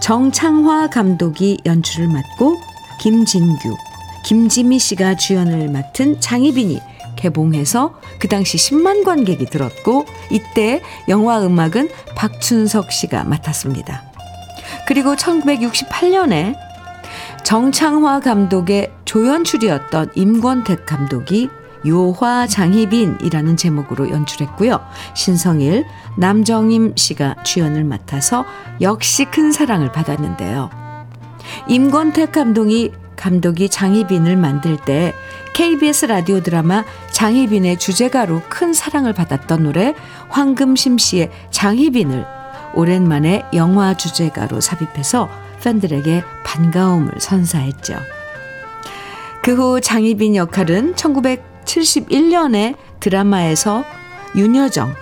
정창화 0.00 0.90
감독이 0.90 1.58
연출을 1.64 2.08
맡고 2.08 2.71
김진규, 3.02 3.76
김지미 4.24 4.78
씨가 4.78 5.16
주연을 5.16 5.68
맡은 5.70 6.20
장희빈이 6.20 6.80
개봉해서 7.16 7.98
그 8.20 8.28
당시 8.28 8.56
10만 8.56 9.02
관객이 9.02 9.46
들었고 9.46 10.06
이때 10.30 10.80
영화 11.08 11.44
음악은 11.44 11.88
박춘석 12.14 12.92
씨가 12.92 13.24
맡았습니다. 13.24 14.04
그리고 14.86 15.16
1968년에 15.16 16.54
정창화 17.42 18.20
감독의 18.20 18.92
조연출이었던 19.04 20.12
임권택 20.14 20.86
감독이 20.86 21.48
요화 21.84 22.46
장희빈이라는 22.46 23.56
제목으로 23.56 24.10
연출했고요. 24.10 24.78
신성일, 25.14 25.86
남정임 26.18 26.92
씨가 26.94 27.42
주연을 27.42 27.82
맡아서 27.82 28.44
역시 28.80 29.24
큰 29.24 29.50
사랑을 29.50 29.90
받았는데요. 29.90 30.81
임권택 31.68 32.32
감독이 32.32 32.92
감독이 33.16 33.68
장희빈을 33.68 34.36
만들 34.36 34.76
때 34.76 35.14
KBS 35.54 36.06
라디오 36.06 36.40
드라마 36.40 36.84
장희빈의 37.12 37.78
주제가로 37.78 38.42
큰 38.48 38.72
사랑을 38.72 39.12
받았던 39.12 39.62
노래 39.62 39.94
황금심 40.28 40.98
씨의 40.98 41.30
장희빈을 41.50 42.26
오랜만에 42.74 43.44
영화 43.54 43.94
주제가로 43.94 44.60
삽입해서 44.60 45.28
팬들에게 45.62 46.24
반가움을 46.44 47.12
선사했죠. 47.20 47.96
그 49.42 49.52
후 49.52 49.80
장희빈 49.80 50.36
역할은 50.36 50.94
1971년에 50.94 52.76
드라마에서 53.00 53.84
윤여정, 54.36 54.94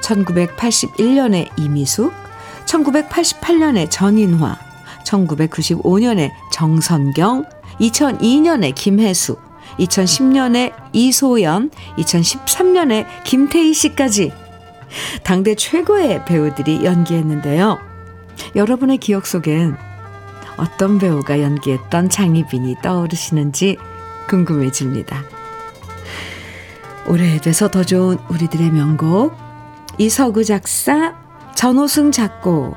1981년에 0.00 1.48
이미숙, 1.58 2.12
1988년에 2.66 3.88
전인화, 3.90 4.58
1995년에 5.14 6.30
정선경, 6.52 7.44
2002년에 7.80 8.74
김혜수, 8.74 9.36
2010년에 9.78 10.72
이소연, 10.92 11.70
2013년에 11.98 13.06
김태희 13.24 13.72
씨까지 13.72 14.32
당대 15.22 15.54
최고의 15.54 16.24
배우들이 16.24 16.84
연기했는데요. 16.84 17.78
여러분의 18.56 18.98
기억 18.98 19.26
속엔 19.26 19.76
어떤 20.56 20.98
배우가 20.98 21.40
연기했던 21.40 22.08
장희빈이 22.08 22.76
떠오르시는지 22.82 23.76
궁금해집니다. 24.28 25.24
오래돼서 27.06 27.68
더 27.68 27.84
좋은 27.84 28.18
우리들의 28.30 28.70
명곡 28.70 29.36
이서구 29.98 30.44
작사 30.44 31.14
전호승 31.54 32.12
작곡 32.12 32.76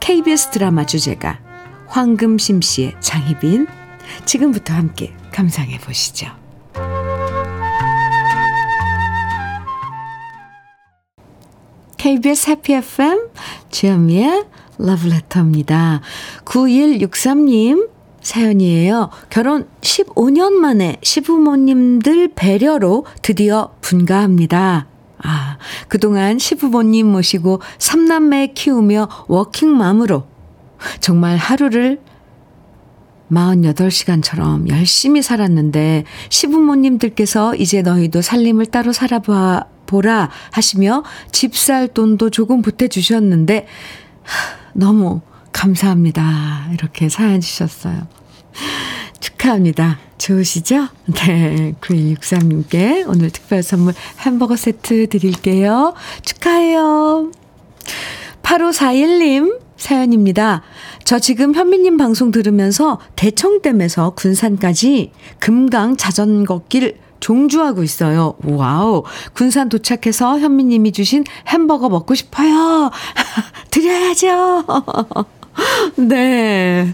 KBS 0.00 0.50
드라마 0.50 0.84
주제가 0.84 1.38
황금심 1.92 2.62
씨의 2.62 2.94
장희빈 3.00 3.66
지금부터 4.24 4.72
함께 4.72 5.12
감상해 5.30 5.78
보시죠. 5.78 6.26
KBS 11.98 12.50
해피 12.50 12.72
FM 12.72 13.28
주현미의 13.70 14.44
러브레터입니다. 14.78 16.00
9163님 16.46 17.90
사연이에요. 18.22 19.10
결혼 19.28 19.68
15년 19.82 20.52
만에 20.52 20.96
시부모님들 21.02 22.32
배려로 22.34 23.04
드디어 23.20 23.74
분가합니다. 23.82 24.86
아, 25.18 25.58
그동안 25.88 26.38
시부모님 26.38 27.06
모시고 27.06 27.60
삼남매 27.78 28.54
키우며 28.54 29.08
워킹맘으로 29.28 30.31
정말 31.00 31.36
하루를 31.36 32.00
48시간처럼 33.30 34.68
열심히 34.68 35.22
살았는데 35.22 36.04
시부모님들께서 36.28 37.54
이제 37.56 37.80
너희도 37.82 38.20
살림을 38.20 38.66
따로 38.66 38.92
살아봐 38.92 39.64
보라 39.86 40.30
하시며 40.50 41.02
집 41.32 41.54
살 41.56 41.88
돈도 41.88 42.30
조금 42.30 42.62
보태 42.62 42.88
주셨는데 42.88 43.66
너무 44.74 45.20
감사합니다. 45.52 46.68
이렇게 46.72 47.08
사연 47.08 47.40
주셨어요. 47.40 48.06
축하합니다. 49.20 49.98
좋으시죠? 50.18 50.88
네. 51.06 51.74
9163님께 51.80 53.08
오늘 53.08 53.30
특별 53.30 53.62
선물 53.62 53.94
햄버거 54.20 54.56
세트 54.56 55.08
드릴게요. 55.08 55.94
축하해요. 56.24 57.30
8541님 58.42 59.58
사연입니다. 59.82 60.62
저 61.04 61.18
지금 61.18 61.54
현미님 61.54 61.96
방송 61.96 62.30
들으면서 62.30 63.00
대청댐에서 63.16 64.10
군산까지 64.10 65.10
금강 65.40 65.96
자전거 65.96 66.62
길 66.68 66.98
종주하고 67.18 67.82
있어요. 67.82 68.34
wow. 68.44 69.02
군산 69.32 69.68
도착해서 69.68 70.38
현미님이 70.38 70.92
주신 70.92 71.24
햄버거 71.48 71.88
먹고 71.88 72.14
싶어요. 72.14 72.90
드려야죠. 73.70 74.64
네. 75.96 76.92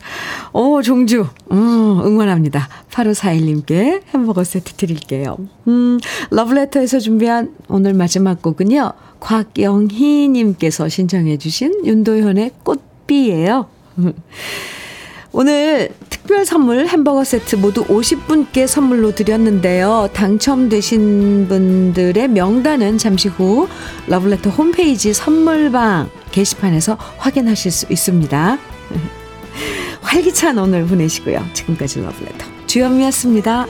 오, 0.52 0.82
종주. 0.82 1.26
음, 1.52 2.00
응원합니다. 2.04 2.68
8541님께 2.90 4.02
햄버거 4.14 4.44
세트 4.44 4.74
드릴게요. 4.74 5.36
음, 5.68 5.98
러브레터에서 6.30 6.98
준비한 6.98 7.54
오늘 7.68 7.94
마지막 7.94 8.42
곡은요. 8.42 8.92
곽영희님께서 9.20 10.88
신청해주신 10.88 11.86
윤도현의 11.86 12.52
꽃비예요. 12.62 13.66
오늘 15.32 15.90
특별 16.08 16.44
선물 16.46 16.86
햄버거 16.86 17.22
세트 17.22 17.56
모두 17.56 17.84
50분께 17.84 18.66
선물로 18.66 19.14
드렸는데요. 19.14 20.08
당첨되신 20.12 21.46
분들의 21.48 22.28
명단은 22.28 22.98
잠시 22.98 23.28
후 23.28 23.68
러블레터 24.06 24.50
홈페이지 24.50 25.12
선물방 25.12 26.10
게시판에서 26.32 26.96
확인하실 27.18 27.70
수 27.70 27.86
있습니다. 27.90 28.58
활기찬 30.00 30.58
오늘 30.58 30.86
보내시고요. 30.86 31.44
지금까지 31.52 32.00
러블레터 32.00 32.46
주현미였습니다. 32.66 33.66